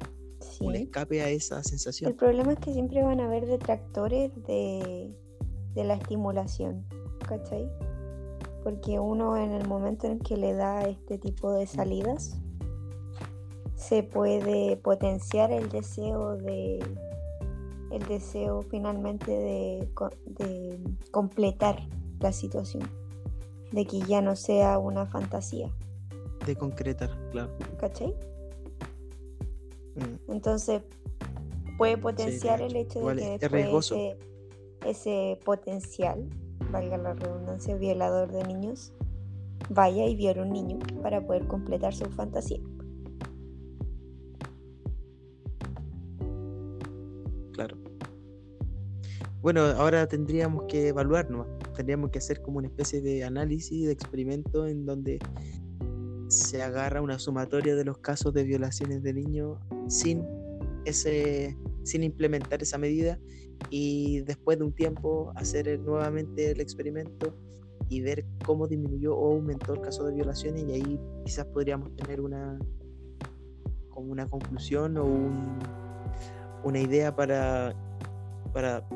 un 0.63 0.77
escape 0.77 1.23
a 1.23 1.29
esa 1.29 1.63
sensación. 1.63 2.11
El 2.11 2.17
problema 2.17 2.53
es 2.53 2.59
que 2.59 2.73
siempre 2.73 3.03
van 3.03 3.21
a 3.21 3.27
haber 3.27 3.47
detractores 3.47 4.31
de, 4.47 5.15
de 5.75 5.85
la 5.85 5.95
estimulación, 5.95 6.85
¿cachai? 7.27 7.69
porque 8.63 8.99
uno 8.99 9.37
en 9.37 9.53
el 9.53 9.67
momento 9.67 10.07
en 10.07 10.21
que 10.21 10.37
le 10.37 10.55
da 10.55 10.83
este 10.83 11.19
tipo 11.19 11.53
de 11.53 11.67
salidas 11.67 12.39
se 13.75 14.03
puede 14.03 14.77
potenciar 14.77 15.51
el 15.51 15.69
deseo 15.69 16.37
de 16.37 16.79
el 17.91 18.07
deseo 18.07 18.63
finalmente 18.63 19.31
de, 19.31 20.81
completar 21.11 21.77
la 22.21 22.33
situación 22.33 22.89
de 23.73 23.85
que 23.85 24.01
ya 24.01 24.23
no 24.23 24.37
sea 24.37 24.79
una 24.79 25.07
fantasía 25.07 25.71
de 26.47 26.57
concretar 26.57 27.11
claro 27.31 27.53
¿cachai? 27.79 28.15
Mm. 29.95 30.33
entonces 30.33 30.83
puede 31.77 31.99
potenciar 31.99 32.63
el 32.63 32.77
hecho 32.77 33.05
de 33.07 33.17
que 33.17 33.49
después 33.49 33.91
ese, 33.91 34.17
ese 34.87 35.39
potencial 35.45 36.29
valga 36.71 36.97
la 36.97 37.15
redundancia, 37.15 37.77
violador 37.77 38.31
de 38.33 38.45
niños, 38.45 38.93
vaya 39.69 40.07
y 40.07 40.17
viole 40.17 40.43
un 40.43 40.53
niño 40.53 40.79
para 41.03 41.25
poder 41.25 41.47
completar 41.47 41.95
su 41.95 42.05
fantasía. 42.07 42.61
Claro. 47.53 47.77
Bueno, 49.43 49.63
ahora 49.63 50.07
tendríamos 50.07 50.65
que 50.69 50.89
evaluarnos, 50.89 51.47
tendríamos 51.77 52.11
que 52.11 52.19
hacer 52.19 52.41
como 52.43 52.59
una 52.59 52.69
especie 52.69 53.01
de 53.01 53.25
análisis, 53.25 53.87
de 53.87 53.93
experimento 53.93 54.67
en 54.67 54.87
donde 54.87 55.19
se 56.33 56.63
agarra 56.63 57.03
una 57.03 57.19
sumatoria 57.19 57.77
de 57.77 57.85
los 57.85 57.99
casos 57.99 58.33
de 58.33 58.45
violaciones 58.45 59.03
de 59.03 59.13
niños 59.13 59.59
sin 59.89 60.25
ese 60.85 61.57
sin 61.85 62.03
implementar 62.03 62.63
esa 62.63 62.79
medida 62.79 63.19
y 63.71 64.21
después 64.21 64.59
de 64.59 64.65
un 64.65 64.73
tiempo 64.73 65.33
hacer 65.37 65.79
nuevamente 65.81 66.51
el 66.51 66.61
experimento 66.61 67.37
y 67.89 68.01
ver 68.01 68.25
cómo 68.45 68.67
disminuyó 68.67 69.15
o 69.15 69.35
aumentó 69.35 69.75
el 69.75 69.81
caso 69.83 70.05
de 70.05 70.15
violaciones 70.15 70.65
y 70.67 70.73
ahí 70.73 71.01
quizás 71.25 71.45
podríamos 71.47 71.95
tener 71.97 72.21
una 72.21 72.59
como 73.91 74.11
una 74.11 74.27
conclusión 74.29 74.97
o 74.97 75.07
una 76.65 76.81
idea 76.81 77.15
para 77.15 77.75
para 78.55 78.89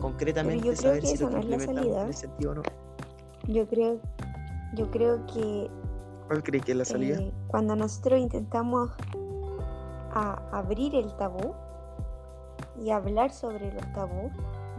concretamente 0.00 0.74
saber 0.74 1.06
si 1.06 1.16
lo 1.18 1.30
implementamos 1.30 2.06
en 2.06 2.12
sentido 2.12 2.50
o 2.50 2.54
no. 2.56 2.62
Yo 3.46 3.68
creo 3.68 4.00
yo 4.74 4.90
creo 4.90 5.26
que 5.26 5.70
¿Cuál 6.30 6.44
cree 6.44 6.60
que 6.60 6.70
es 6.70 6.78
la 6.78 6.84
salida? 6.84 7.18
Eh, 7.18 7.32
cuando 7.48 7.74
nosotros 7.74 8.20
intentamos 8.20 8.92
a 10.12 10.40
abrir 10.56 10.94
el 10.94 11.12
tabú, 11.16 11.56
y 12.80 12.90
hablar 12.90 13.32
sobre 13.32 13.72
los 13.72 13.92
tabús 13.94 14.30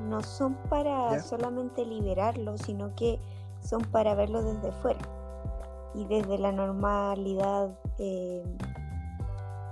no 0.07 0.21
son 0.21 0.55
para 0.69 1.21
solamente 1.21 1.85
liberarlos, 1.85 2.61
sino 2.61 2.95
que 2.95 3.19
son 3.61 3.81
para 3.81 4.15
verlo 4.15 4.41
desde 4.43 4.71
fuera. 4.71 5.01
y 5.93 6.05
desde 6.05 6.37
la 6.37 6.53
normalidad 6.53 7.77
eh, 7.99 8.45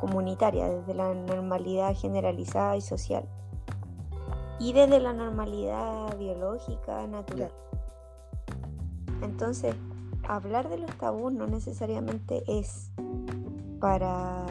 comunitaria, 0.02 0.68
desde 0.68 0.94
la 0.94 1.14
normalidad 1.14 1.96
generalizada 1.96 2.76
y 2.76 2.82
social 2.82 3.24
y 4.60 4.74
desde 4.74 5.00
la 5.00 5.14
normalidad 5.14 6.18
biológica 6.18 7.08
natural. 7.08 7.54
Entonces, 9.22 9.78
hablar 10.30 10.70
de 10.70 10.78
los 10.78 10.96
tabús 10.98 11.34
no 11.34 11.48
necesariamente 11.48 12.44
es 12.48 12.92
para 13.80 14.46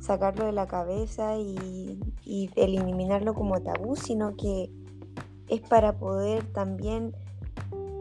sacarlo 0.00 0.44
de 0.44 0.52
la 0.52 0.66
cabeza 0.66 1.38
y, 1.38 2.00
eliminarlo 2.56 3.32
como 3.32 3.60
tabú, 3.62 3.96
sino 3.96 4.36
que 4.36 4.70
es 5.48 5.60
para 5.60 5.98
poder 5.98 6.44
también 6.52 7.14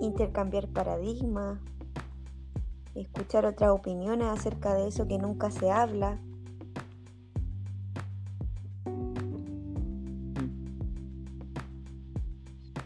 intercambiar 0.02 0.68
paradigmas, 0.68 1.60
escuchar 2.96 3.46
otras 3.46 3.70
opiniones 3.70 4.28
acerca 4.28 4.74
de 4.74 4.88
eso 4.88 5.08
que 5.08 5.20
nunca 5.20 5.52
se 5.52 5.70
habla. 5.70 6.20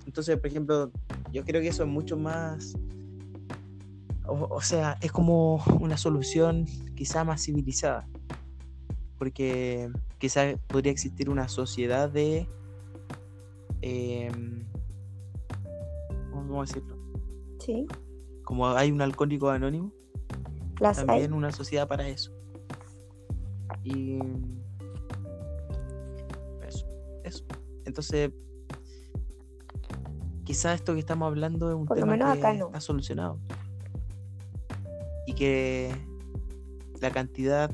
Entonces, 0.05 0.37
por 0.37 0.47
ejemplo, 0.47 0.91
yo 1.31 1.43
creo 1.45 1.61
que 1.61 1.69
eso 1.69 1.83
es 1.83 1.89
mucho 1.89 2.17
más, 2.17 2.75
o, 4.31 4.55
o 4.55 4.61
sea, 4.61 4.97
es 5.01 5.11
como 5.11 5.63
una 5.79 5.97
solución 5.97 6.65
quizá 6.95 7.23
más 7.23 7.43
civilizada, 7.43 8.07
porque 9.17 9.89
quizá 10.17 10.57
podría 10.67 10.91
existir 10.91 11.29
una 11.29 11.47
sociedad 11.47 12.09
de, 12.09 12.47
em, 13.81 14.63
¿cómo 16.31 16.61
decirlo? 16.61 16.97
Sí, 17.59 17.87
Como 18.43 18.67
hay 18.69 18.91
un 18.91 19.01
alcohólico 19.01 19.49
anónimo, 19.49 19.91
las 20.79 20.99
hay. 20.99 21.05
también 21.05 21.33
una 21.33 21.51
sociedad 21.51 21.87
para 21.87 22.07
eso. 22.07 22.31
Y 23.83 24.19
eso, 26.67 26.85
eso. 27.23 27.43
Entonces, 27.85 28.31
quizás 30.43 30.75
esto 30.75 30.93
que 30.93 30.99
estamos 30.99 31.27
hablando 31.27 31.69
es 31.69 31.75
un 31.75 31.85
Por 31.85 31.97
lo 31.97 32.01
tema 32.03 32.13
menos 32.13 32.33
que 32.33 32.39
acá 32.39 32.53
no. 32.53 32.67
está 32.67 32.81
solucionado. 32.81 33.39
Y 35.25 35.33
que 35.33 35.91
la 37.01 37.11
cantidad 37.11 37.71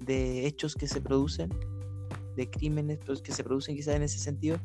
de 0.00 0.46
hechos 0.46 0.74
que 0.74 0.86
se 0.86 1.00
producen, 1.00 1.50
de 2.36 2.50
crímenes 2.50 2.98
pues, 3.04 3.22
que 3.22 3.32
se 3.32 3.44
producen 3.44 3.76
quizás 3.76 3.94
en 3.96 4.02
ese 4.02 4.18
sentido, 4.18 4.56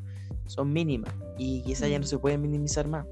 son 0.45 0.71
mínimas. 0.71 1.13
Y 1.38 1.63
quizás 1.63 1.89
ya 1.89 1.99
no 1.99 2.05
Mm. 2.05 2.07
se 2.07 2.19
pueden 2.19 2.41
minimizar 2.41 2.88
más. 2.88 3.05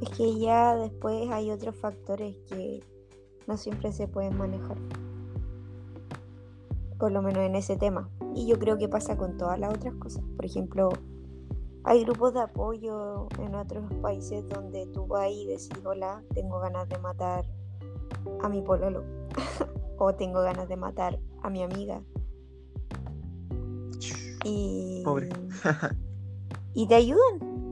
Es 0.00 0.08
que 0.10 0.38
ya 0.38 0.74
después 0.74 1.30
hay 1.30 1.50
otros 1.50 1.76
factores 1.76 2.36
que 2.48 2.82
no 3.46 3.56
siempre 3.56 3.92
se 3.92 4.08
pueden 4.08 4.36
manejar. 4.36 4.76
Por 6.98 7.12
lo 7.12 7.22
menos 7.22 7.44
en 7.44 7.54
ese 7.56 7.76
tema. 7.76 8.08
Y 8.34 8.46
yo 8.46 8.58
creo 8.58 8.78
que 8.78 8.88
pasa 8.88 9.16
con 9.16 9.36
todas 9.36 9.58
las 9.58 9.74
otras 9.74 9.94
cosas. 9.94 10.24
Por 10.36 10.44
ejemplo, 10.44 10.90
hay 11.84 12.04
grupos 12.04 12.34
de 12.34 12.40
apoyo 12.40 13.28
en 13.38 13.54
otros 13.54 13.84
países 14.00 14.48
donde 14.48 14.86
tú 14.86 15.06
vas 15.06 15.28
y 15.30 15.46
decís, 15.46 15.70
hola, 15.84 16.22
tengo 16.34 16.60
ganas 16.60 16.88
de 16.88 16.98
matar 16.98 17.44
a 18.42 18.48
mi 18.48 18.62
pololo. 18.62 19.02
o 19.98 20.14
tengo 20.14 20.40
ganas 20.42 20.68
de 20.68 20.76
matar 20.76 21.18
a 21.42 21.50
mi 21.50 21.62
amiga. 21.62 22.02
Y, 24.44 25.02
Pobre. 25.04 25.28
y 26.74 26.86
te 26.86 26.94
ayudan. 26.94 27.68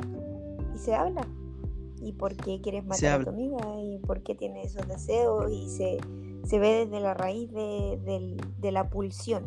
Y 0.74 0.78
se 0.78 0.94
habla. 0.94 1.26
Y 2.00 2.12
por 2.12 2.34
qué 2.36 2.60
quieres 2.60 2.84
matar 2.84 3.20
a 3.20 3.24
tu 3.24 3.30
amiga. 3.30 3.58
Y 3.80 3.98
por 3.98 4.22
qué 4.22 4.34
tienes 4.34 4.74
esos 4.74 4.88
deseos. 4.88 5.50
Y 5.50 5.68
se, 5.68 5.98
se 6.44 6.58
ve 6.58 6.86
desde 6.86 7.00
la 7.00 7.14
raíz 7.14 7.50
de, 7.52 8.00
del- 8.04 8.40
de 8.58 8.72
la 8.72 8.88
pulsión. 8.90 9.46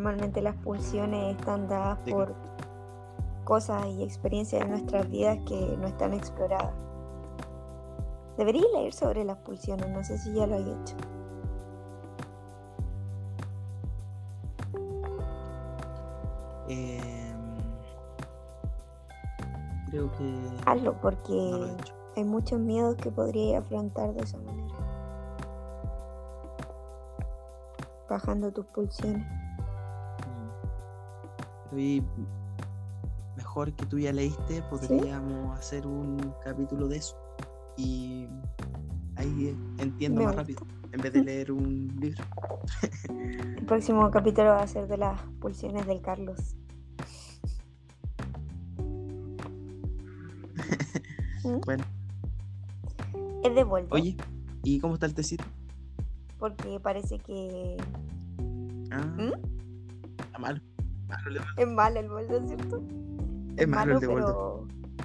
Normalmente 0.00 0.40
las 0.40 0.56
pulsiones 0.56 1.36
están 1.36 1.68
dadas 1.68 1.98
por 2.10 2.34
cosas 3.44 3.84
y 3.84 4.02
experiencias 4.02 4.62
de 4.62 4.70
nuestras 4.70 5.10
vidas 5.10 5.36
que 5.46 5.76
no 5.76 5.86
están 5.88 6.14
exploradas. 6.14 6.72
Debería 8.38 8.62
leer 8.72 8.94
sobre 8.94 9.24
las 9.24 9.36
pulsiones, 9.36 9.90
no 9.90 10.02
sé 10.02 10.16
si 10.16 10.32
ya 10.32 10.46
lo 10.46 10.56
hay 10.56 10.62
hecho. 10.62 10.96
Em, 16.68 17.58
creo 19.90 20.10
que 20.12 20.40
Hazlo 20.64 20.92
no 20.92 20.96
he 20.96 21.00
porque 21.02 21.76
hay 22.16 22.24
muchos 22.24 22.58
miedos 22.58 22.96
que 22.96 23.10
podría 23.10 23.58
afrontar 23.58 24.14
de 24.14 24.22
esa 24.22 24.38
manera. 24.38 24.74
Bajando 28.08 28.50
tus 28.50 28.64
pulsiones. 28.64 29.39
Mm. 31.70 31.76
Pero 31.76 31.80
y 31.80 32.02
mejor 33.36 33.72
que 33.72 33.86
tú 33.86 33.98
ya 33.98 34.12
leíste, 34.12 34.62
podríamos 34.62 35.58
hacer 35.58 35.86
un 35.86 36.34
capítulo 36.44 36.88
de 36.88 36.96
eso. 36.98 37.16
Y 37.76 38.26
ahí 39.16 39.56
entiendo 39.78 40.20
Me 40.20 40.26
más 40.26 40.34
gusta. 40.36 40.42
rápido, 40.42 40.66
en 40.92 41.00
vez 41.00 41.12
de 41.12 41.24
leer 41.24 41.52
un 41.52 41.88
libro. 42.00 42.24
El 43.56 43.64
próximo 43.66 44.10
capítulo 44.10 44.48
va 44.48 44.62
a 44.62 44.66
ser 44.66 44.86
de 44.88 44.96
las 44.98 45.20
pulsiones 45.40 45.86
del 45.86 46.00
Carlos. 46.02 46.56
¿Mm? 51.44 51.60
Bueno, 51.64 51.84
Es 53.44 53.54
de 53.54 53.64
vuelta. 53.64 53.94
oye, 53.94 54.16
¿y 54.64 54.78
cómo 54.80 54.94
está 54.94 55.06
el 55.06 55.14
tecito? 55.14 55.44
Porque 56.38 56.80
parece 56.80 57.18
que 57.18 57.76
Ah, 58.90 59.02
¿Mm? 59.16 59.32
está 60.24 60.38
malo. 60.38 60.60
Es 61.56 61.68
malo 61.68 62.00
el 62.00 62.08
boldo, 62.08 62.46
¿cierto? 62.46 62.82
Es 63.56 63.68
malo 63.68 63.94
el 63.94 64.00
de 64.00 64.06
Boldo. 64.06 64.66
pero... 64.66 65.04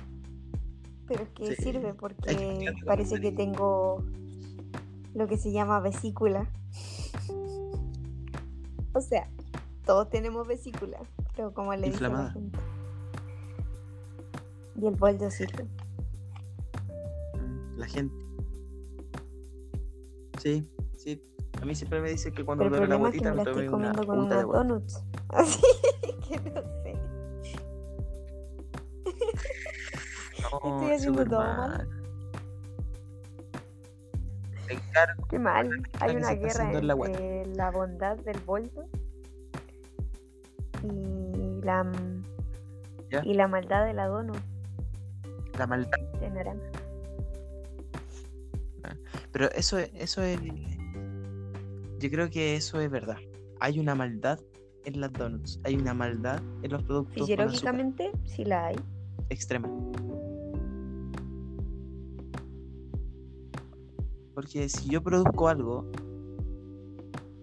pero 1.07 1.23
es 1.23 1.29
que 1.29 1.55
Sí. 1.55 1.63
sirve 1.63 1.87
que 1.87 1.93
porque 1.93 2.73
parece 2.85 3.19
que 3.19 3.31
tengo 3.31 4.03
lo 5.13 5.27
que 5.27 5.37
se 5.37 5.51
llama 5.51 5.79
vesícula. 5.79 6.47
O 8.97 9.01
sea, 9.01 9.27
todos 9.85 10.09
tenemos 10.09 10.47
vesícula, 10.47 10.97
pero 11.35 11.53
como 11.53 11.75
le 11.75 11.89
dice 11.89 12.07
la 12.07 12.31
gente. 12.31 12.57
Y 14.81 14.87
el 14.87 14.95
boldo 14.95 15.29
sirve. 15.29 15.67
La 17.75 17.87
gente. 17.87 18.15
Sí, 20.41 20.65
sí. 20.95 21.21
A 21.61 21.65
mí 21.65 21.75
siempre 21.75 21.99
me 21.99 22.09
dice 22.09 22.31
que 22.31 22.45
cuando 22.45 22.63
Pero 22.63 22.75
el 22.75 22.87
duele 22.87 22.93
la 22.93 22.99
problema 22.99 23.15
es 23.15 23.21
que 23.21 23.35
me 23.35 23.49
estoy 23.49 23.67
una 23.67 23.91
comiendo 23.93 24.07
con 24.07 24.29
donuts. 24.29 25.03
Así 25.35 25.61
que 26.27 26.39
no 26.51 26.61
sé. 26.83 26.95
No, 30.41 30.79
Estoy 30.81 30.91
haciendo 30.95 31.25
todo 31.25 31.39
mal. 31.39 31.57
mal. 31.69 31.89
Te 34.67 34.73
encargo 34.73 35.27
Qué 35.27 35.39
mal. 35.39 35.69
Hay 35.99 36.15
una 36.15 36.33
guerra 36.33 36.71
la 36.81 36.93
entre 36.93 37.45
la 37.55 37.71
bondad 37.71 38.17
del 38.17 38.39
boldo 38.39 38.87
y 40.83 41.61
la 41.63 41.91
¿Ya? 43.11 43.21
y 43.23 43.33
la 43.33 43.47
maldad 43.47 43.85
de 43.85 43.93
la 43.93 44.07
donut 44.07 44.37
la 45.57 45.67
maldad. 45.67 45.97
de 46.19 46.29
naranja. 46.29 46.69
Pero 49.31 49.49
eso, 49.51 49.77
es- 49.77 49.91
eso 49.95 50.21
es. 50.21 50.39
Yo 51.99 52.09
creo 52.09 52.29
que 52.29 52.55
eso 52.55 52.79
es 52.81 52.89
verdad. 52.89 53.17
Hay 53.59 53.79
una 53.79 53.95
maldad 53.95 54.39
en 54.85 55.01
las 55.01 55.11
donuts. 55.13 55.59
Hay 55.63 55.75
una 55.75 55.93
maldad 55.93 56.41
en 56.63 56.71
los 56.71 56.83
productos 56.83 57.13
Fisiológicamente 57.15 58.11
sí 58.25 58.45
la 58.45 58.67
hay. 58.67 58.75
extrema. 59.29 59.67
Porque 64.33 64.67
si 64.69 64.89
yo 64.89 65.01
produzco 65.01 65.47
algo, 65.47 65.89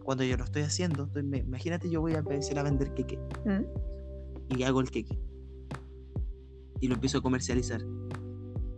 cuando 0.04 0.24
yo 0.24 0.36
lo 0.36 0.44
estoy 0.44 0.62
haciendo, 0.62 1.04
estoy- 1.04 1.22
me- 1.22 1.38
imagínate 1.38 1.88
yo 1.90 2.00
voy 2.00 2.12
a 2.14 2.18
empezar 2.18 2.58
a 2.58 2.62
vender 2.64 2.92
queque 2.94 3.18
¿Mm? 3.46 4.54
y 4.56 4.62
hago 4.64 4.80
el 4.80 4.90
queque 4.90 5.18
y 6.80 6.88
lo 6.88 6.94
empiezo 6.94 7.18
a 7.18 7.22
comercializar. 7.22 7.80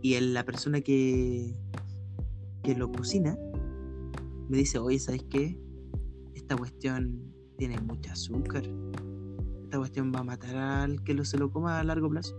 Y 0.01 0.13
el- 0.13 0.33
la 0.33 0.45
persona 0.45 0.81
que, 0.81 1.55
que 2.63 2.75
lo 2.75 2.91
cocina 2.91 3.37
me 4.47 4.57
dice, 4.57 4.77
oye, 4.79 4.99
¿sabes 4.99 5.23
qué? 5.29 5.59
Esta 6.35 6.55
cuestión 6.55 7.33
tiene 7.57 7.79
mucho 7.79 8.11
azúcar. 8.11 8.63
Esta 9.63 9.77
cuestión 9.77 10.11
va 10.13 10.19
a 10.19 10.23
matar 10.23 10.55
al 10.55 11.03
que 11.03 11.13
lo, 11.13 11.25
se 11.25 11.37
lo 11.37 11.51
coma 11.51 11.79
a 11.79 11.83
largo 11.83 12.09
plazo. 12.09 12.35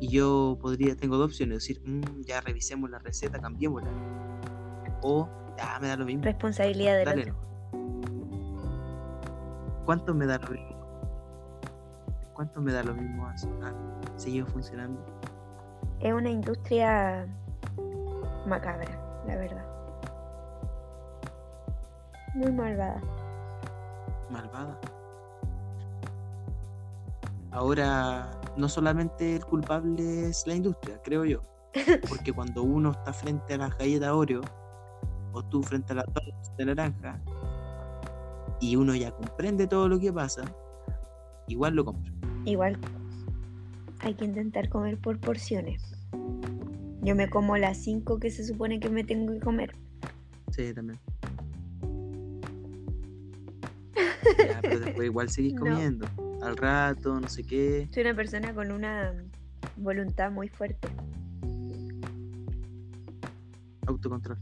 Y 0.00 0.08
yo 0.08 0.58
podría, 0.60 0.96
tengo 0.96 1.16
dos 1.16 1.28
opciones, 1.28 1.58
decir, 1.58 1.80
"Mm, 1.84 2.22
ya 2.22 2.40
revisemos 2.40 2.90
la 2.90 2.98
receta, 2.98 3.38
cambiémosla. 3.40 3.90
O, 5.02 5.28
ya 5.56 5.78
me 5.80 5.88
da 5.88 5.96
lo 5.96 6.04
mismo. 6.04 6.24
Responsabilidad 6.24 6.96
del 6.96 7.04
Dale, 7.04 7.22
otro. 7.22 7.36
¿Cuánto 9.84 10.14
me 10.14 10.26
da 10.26 10.38
lo 10.38 10.50
mismo? 10.50 10.74
¿cuánto 12.34 12.60
me 12.60 12.72
da 12.72 12.82
lo 12.82 12.94
mismo? 12.94 13.26
Ha 13.26 13.34
seguido 14.18 14.46
funcionando. 14.46 15.00
Es 16.00 16.12
una 16.12 16.28
industria 16.28 17.26
macabra, 18.46 18.90
la 19.26 19.36
verdad. 19.36 19.64
Muy 22.34 22.52
malvada. 22.52 23.00
Malvada. 24.34 24.80
Ahora, 27.52 28.32
no 28.56 28.68
solamente 28.68 29.36
el 29.36 29.44
culpable 29.44 30.28
es 30.28 30.44
la 30.44 30.56
industria, 30.56 31.00
creo 31.04 31.24
yo. 31.24 31.42
Porque 32.08 32.32
cuando 32.32 32.64
uno 32.64 32.90
está 32.90 33.12
frente 33.12 33.54
a 33.54 33.58
las 33.58 33.78
galletas 33.78 34.10
Oreo, 34.10 34.40
o 35.32 35.42
tú 35.44 35.62
frente 35.62 35.92
a 35.92 35.96
las 35.96 36.06
tortas 36.06 36.56
de 36.56 36.64
naranja, 36.64 37.22
y 38.60 38.74
uno 38.74 38.94
ya 38.96 39.12
comprende 39.12 39.68
todo 39.68 39.88
lo 39.88 40.00
que 40.00 40.12
pasa, 40.12 40.42
igual 41.46 41.76
lo 41.76 41.84
compra. 41.84 42.12
Igual 42.44 42.76
hay 44.00 44.14
que 44.14 44.24
intentar 44.24 44.68
comer 44.68 44.98
por 44.98 45.20
porciones. 45.20 45.94
Yo 47.02 47.14
me 47.14 47.30
como 47.30 47.56
las 47.56 47.78
5 47.78 48.18
que 48.18 48.30
se 48.30 48.44
supone 48.44 48.80
que 48.80 48.90
me 48.90 49.04
tengo 49.04 49.32
que 49.32 49.40
comer. 49.40 49.76
Sí, 50.50 50.74
también. 50.74 50.98
Ya, 54.38 54.60
pero 54.62 54.78
después 54.84 55.06
igual 55.06 55.28
seguís 55.30 55.54
No. 55.54 55.60
comiendo. 55.60 56.06
Al 56.42 56.56
rato, 56.56 57.18
no 57.20 57.28
sé 57.28 57.44
qué. 57.44 57.88
Soy 57.92 58.02
una 58.02 58.14
persona 58.14 58.54
con 58.54 58.70
una 58.70 59.14
voluntad 59.76 60.30
muy 60.30 60.48
fuerte. 60.48 60.88
Autocontrol. 63.86 64.38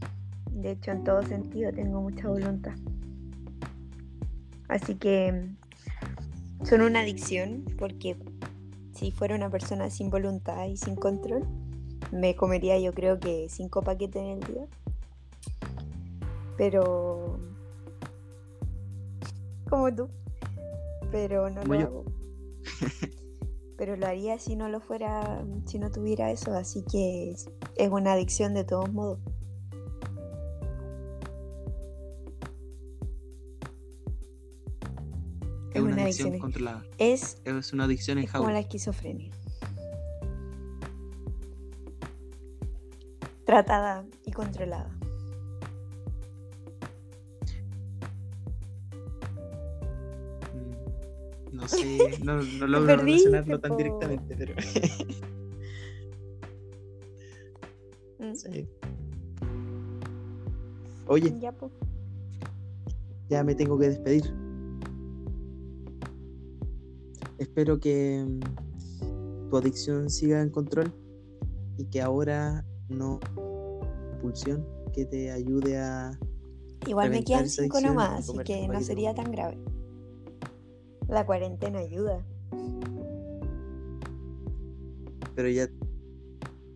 De 0.51 0.71
hecho, 0.71 0.91
en 0.91 1.03
todo 1.03 1.23
sentido 1.23 1.71
tengo 1.71 2.01
mucha 2.01 2.27
voluntad. 2.27 2.73
Así 4.67 4.95
que 4.95 5.49
son 6.63 6.81
una 6.81 7.01
adicción 7.01 7.65
porque 7.77 8.15
si 8.93 9.11
fuera 9.11 9.35
una 9.35 9.49
persona 9.49 9.89
sin 9.89 10.09
voluntad 10.09 10.65
y 10.67 10.77
sin 10.77 10.95
control, 10.95 11.43
me 12.11 12.35
comería 12.35 12.79
yo 12.79 12.93
creo 12.93 13.19
que 13.19 13.47
cinco 13.49 13.81
paquetes 13.81 14.21
en 14.21 14.29
el 14.29 14.39
día. 14.41 14.65
Pero... 16.57 17.39
Como 19.73 19.95
tú. 19.95 20.07
Pero 21.11 21.49
no 21.49 21.63
lo 21.63 21.73
yo. 21.73 21.87
hago. 21.87 22.05
Pero 23.75 23.95
lo 23.95 24.05
haría 24.05 24.37
si 24.37 24.55
no 24.55 24.69
lo 24.69 24.79
fuera, 24.79 25.43
si 25.65 25.79
no 25.79 25.89
tuviera 25.89 26.29
eso. 26.29 26.53
Así 26.53 26.83
que 26.83 27.31
es, 27.31 27.49
es 27.75 27.89
una 27.89 28.13
adicción 28.13 28.53
de 28.53 28.65
todos 28.65 28.93
modos. 28.93 29.17
Es 35.73 35.81
una, 35.81 35.93
una 35.93 36.03
adicción 36.03 36.27
adicción. 36.27 36.39
controlada. 36.39 36.85
Es 36.99 37.41
Es 37.43 37.73
una 37.73 37.85
adicción 37.85 38.19
en 38.19 38.25
Es 38.25 38.31
como 38.31 38.51
la 38.51 38.59
esquizofrenia. 38.59 39.31
Tratada 43.43 44.05
y 44.23 44.31
controlada. 44.33 44.95
No 51.63 51.69
sé, 51.69 52.19
no, 52.23 52.41
no 52.41 52.67
logro 52.67 52.97
relacionarlo 52.97 53.57
tan 53.57 53.71
po. 53.71 53.77
directamente, 53.77 54.35
pero. 54.37 54.53
Sí. 58.35 58.67
Oye, 61.07 61.33
Ya, 61.39 61.53
ya 63.29 63.43
me 63.43 63.55
tengo 63.55 63.79
que 63.79 63.89
despedir. 63.89 64.23
Espero 67.37 67.79
que 67.79 68.25
mm, 68.27 69.49
tu 69.49 69.57
adicción 69.57 70.09
siga 70.09 70.41
en 70.41 70.49
control 70.49 70.93
y 71.77 71.85
que 71.85 72.01
ahora 72.01 72.65
no 72.89 73.19
pulsión 74.21 74.65
que 74.93 75.05
te 75.05 75.31
ayude 75.31 75.77
a 75.77 76.17
Igual 76.87 77.09
me 77.09 77.23
quedan 77.23 77.49
cinco 77.49 77.79
nomás, 77.79 78.29
así 78.29 78.37
que 78.39 78.67
no 78.67 78.81
sería 78.81 79.13
tan 79.13 79.31
grave. 79.31 79.57
La 81.13 81.25
cuarentena 81.27 81.77
ayuda. 81.79 82.23
pero 85.35 85.49
ya 85.49 85.67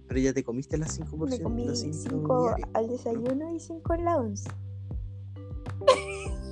pero 0.07 0.19
ya 0.19 0.33
te 0.33 0.43
comiste 0.43 0.77
las 0.77 0.93
5 0.93 1.09
Me 1.11 1.17
porciones 1.17 1.43
comí 1.43 1.65
las 1.65 1.79
cinco 1.79 1.97
cinco 2.09 2.43
diarias. 2.43 2.69
al 2.73 2.87
desayuno 2.87 3.53
y 3.53 3.59
cinco 3.59 3.93
en 3.95 4.05
la 4.05 4.17
once. 4.17 4.49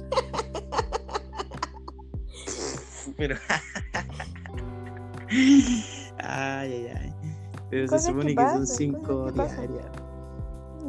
Pero. 3.18 3.36
ay, 5.30 5.84
ay, 6.18 6.88
ay. 6.88 7.14
Pero 7.70 7.88
se 7.88 8.00
supone 8.00 8.30
que, 8.30 8.36
pasan, 8.36 8.68
son 8.68 8.78
5 8.78 9.02
cosas 9.08 9.32
que 9.32 9.38
pasan. 9.38 9.68
diarias. 9.74 9.92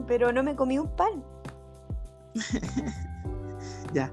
Pero 0.07 0.33
no 0.33 0.43
me 0.43 0.57
comí 0.57 0.79
un 0.79 0.89
pan. 0.97 1.23
Ya, 3.93 4.11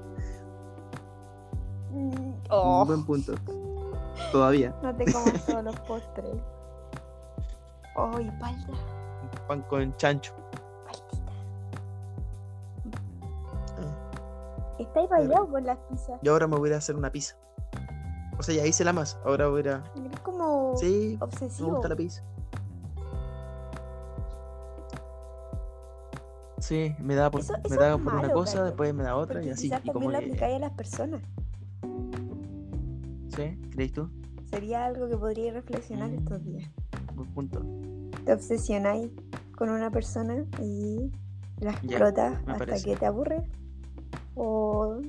Mm, 2.62 2.68
un 2.68 2.82
oh, 2.82 2.86
buen 2.86 3.04
punto. 3.04 3.34
Todavía. 4.32 4.74
no 4.82 4.94
te 4.94 5.10
comas 5.12 5.44
todos 5.46 5.64
los 5.64 5.80
postres. 5.80 6.34
Oh, 7.96 8.18
y 8.20 8.30
palda. 8.32 8.66
Pan 9.48 9.62
con 9.62 9.96
chancho. 9.96 10.32
Ah. 13.78 14.74
Estáis 14.78 15.10
rayados 15.10 15.48
por 15.48 15.62
las 15.62 15.78
pizzas. 15.90 16.18
Yo 16.22 16.32
ahora 16.32 16.46
me 16.46 16.56
voy 16.56 16.72
a 16.72 16.76
hacer 16.76 16.96
una 16.96 17.10
pizza. 17.10 17.36
O 18.38 18.42
sea, 18.42 18.54
ya 18.54 18.66
hice 18.66 18.84
la 18.84 18.92
masa. 18.92 19.18
Ahora 19.24 19.48
voy 19.48 19.60
a. 19.68 19.82
Eres 19.96 20.20
como 20.22 20.76
Sí, 20.76 21.16
me 21.18 21.24
obsesivo. 21.24 21.70
gusta 21.70 21.88
la 21.88 21.96
pizza. 21.96 22.22
Sí, 26.58 26.94
me 26.98 27.14
da 27.14 27.30
por, 27.30 27.40
Eso- 27.42 27.54
me 27.68 27.76
da 27.76 27.98
por 27.98 28.14
una 28.14 28.30
cosa, 28.32 28.64
después 28.64 28.94
me 28.94 29.02
da 29.02 29.16
otra 29.16 29.34
Porque 29.34 29.48
y 29.48 29.50
así. 29.50 29.62
quizás 29.68 29.80
Y 29.84 29.88
como 29.88 30.04
también 30.04 30.12
lo 30.12 30.18
que, 30.18 30.24
aplicáis 30.26 30.56
a 30.56 30.58
las 30.60 30.70
personas. 30.72 31.20
¿Sí? 33.36 33.58
¿Crees 33.72 33.92
tú? 33.92 34.08
Sería 34.50 34.84
algo 34.86 35.08
que 35.08 35.16
podría 35.16 35.52
reflexionar 35.52 36.10
Mm. 36.10 36.14
estos 36.18 36.44
días. 36.44 36.70
Buen 37.14 37.28
punto. 37.30 37.62
Te 38.24 38.32
obsesionáis 38.32 39.10
con 39.56 39.70
una 39.70 39.90
persona 39.90 40.44
y 40.62 41.10
la 41.60 41.72
explotas 41.72 42.38
hasta 42.46 42.58
parece. 42.58 42.84
que 42.90 42.96
te 42.96 43.06
aburre 43.06 43.42
o 44.34 45.00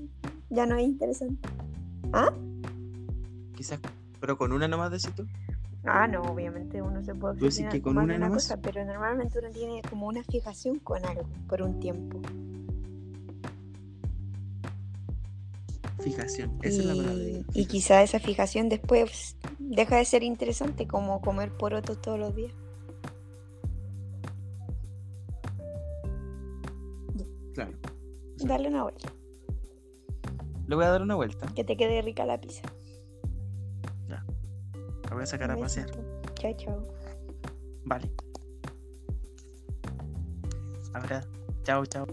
ya 0.49 0.65
no 0.65 0.75
es 0.75 0.83
interesante. 0.83 1.47
¿Ah? 2.13 2.31
Quizás, 3.55 3.79
pero 4.19 4.37
con 4.37 4.51
una 4.51 4.67
nomás 4.67 4.91
decís 4.91 5.11
tú. 5.15 5.25
Ah, 5.85 6.07
no, 6.07 6.21
obviamente 6.23 6.81
uno 6.81 7.03
se 7.03 7.13
puede 7.13 7.35
¿Tú 7.35 7.45
decís 7.45 7.59
obsesionar 7.59 7.81
con 7.81 7.97
una 7.97 8.15
una 8.15 8.29
cosa, 8.29 8.57
pero 8.57 8.83
normalmente 8.85 9.37
uno 9.39 9.49
tiene 9.51 9.81
como 9.87 10.07
una 10.07 10.23
fijación 10.23 10.79
con 10.79 11.05
algo 11.05 11.23
por 11.47 11.61
un 11.61 11.79
tiempo. 11.79 12.19
Fijación. 16.05 16.59
Esa 16.61 16.81
es 16.81 16.85
la 16.85 16.93
palabra. 16.95 17.23
Y, 17.23 17.45
y 17.53 17.65
quizá 17.65 18.03
esa 18.03 18.19
fijación 18.19 18.69
después 18.69 19.35
deja 19.57 19.97
de 19.97 20.05
ser 20.05 20.21
interesante 20.21 20.85
como 20.87 21.19
comer 21.19 21.51
porotos 21.51 21.99
todos 21.99 22.19
los 22.19 22.35
días. 22.35 22.53
Claro. 27.55 27.71
Darle 28.37 28.67
una 28.67 28.83
vuelta, 28.83 29.11
Le 30.67 30.75
voy 30.75 30.85
a 30.85 30.89
dar 30.89 31.01
una 31.01 31.15
vuelta. 31.15 31.47
que 31.55 31.63
te 31.63 31.75
quede 31.77 32.01
rica 32.01 32.25
la 32.25 32.39
pizza. 32.39 32.61
La 34.07 35.13
voy 35.13 35.23
a 35.23 35.25
sacar 35.25 35.49
a 35.51 35.57
pasear. 35.57 35.89
Chao, 36.35 36.53
chao. 36.57 36.87
Vale. 37.85 38.11
Ahora, 40.93 41.23
chao, 41.63 41.85
chao. 41.85 42.05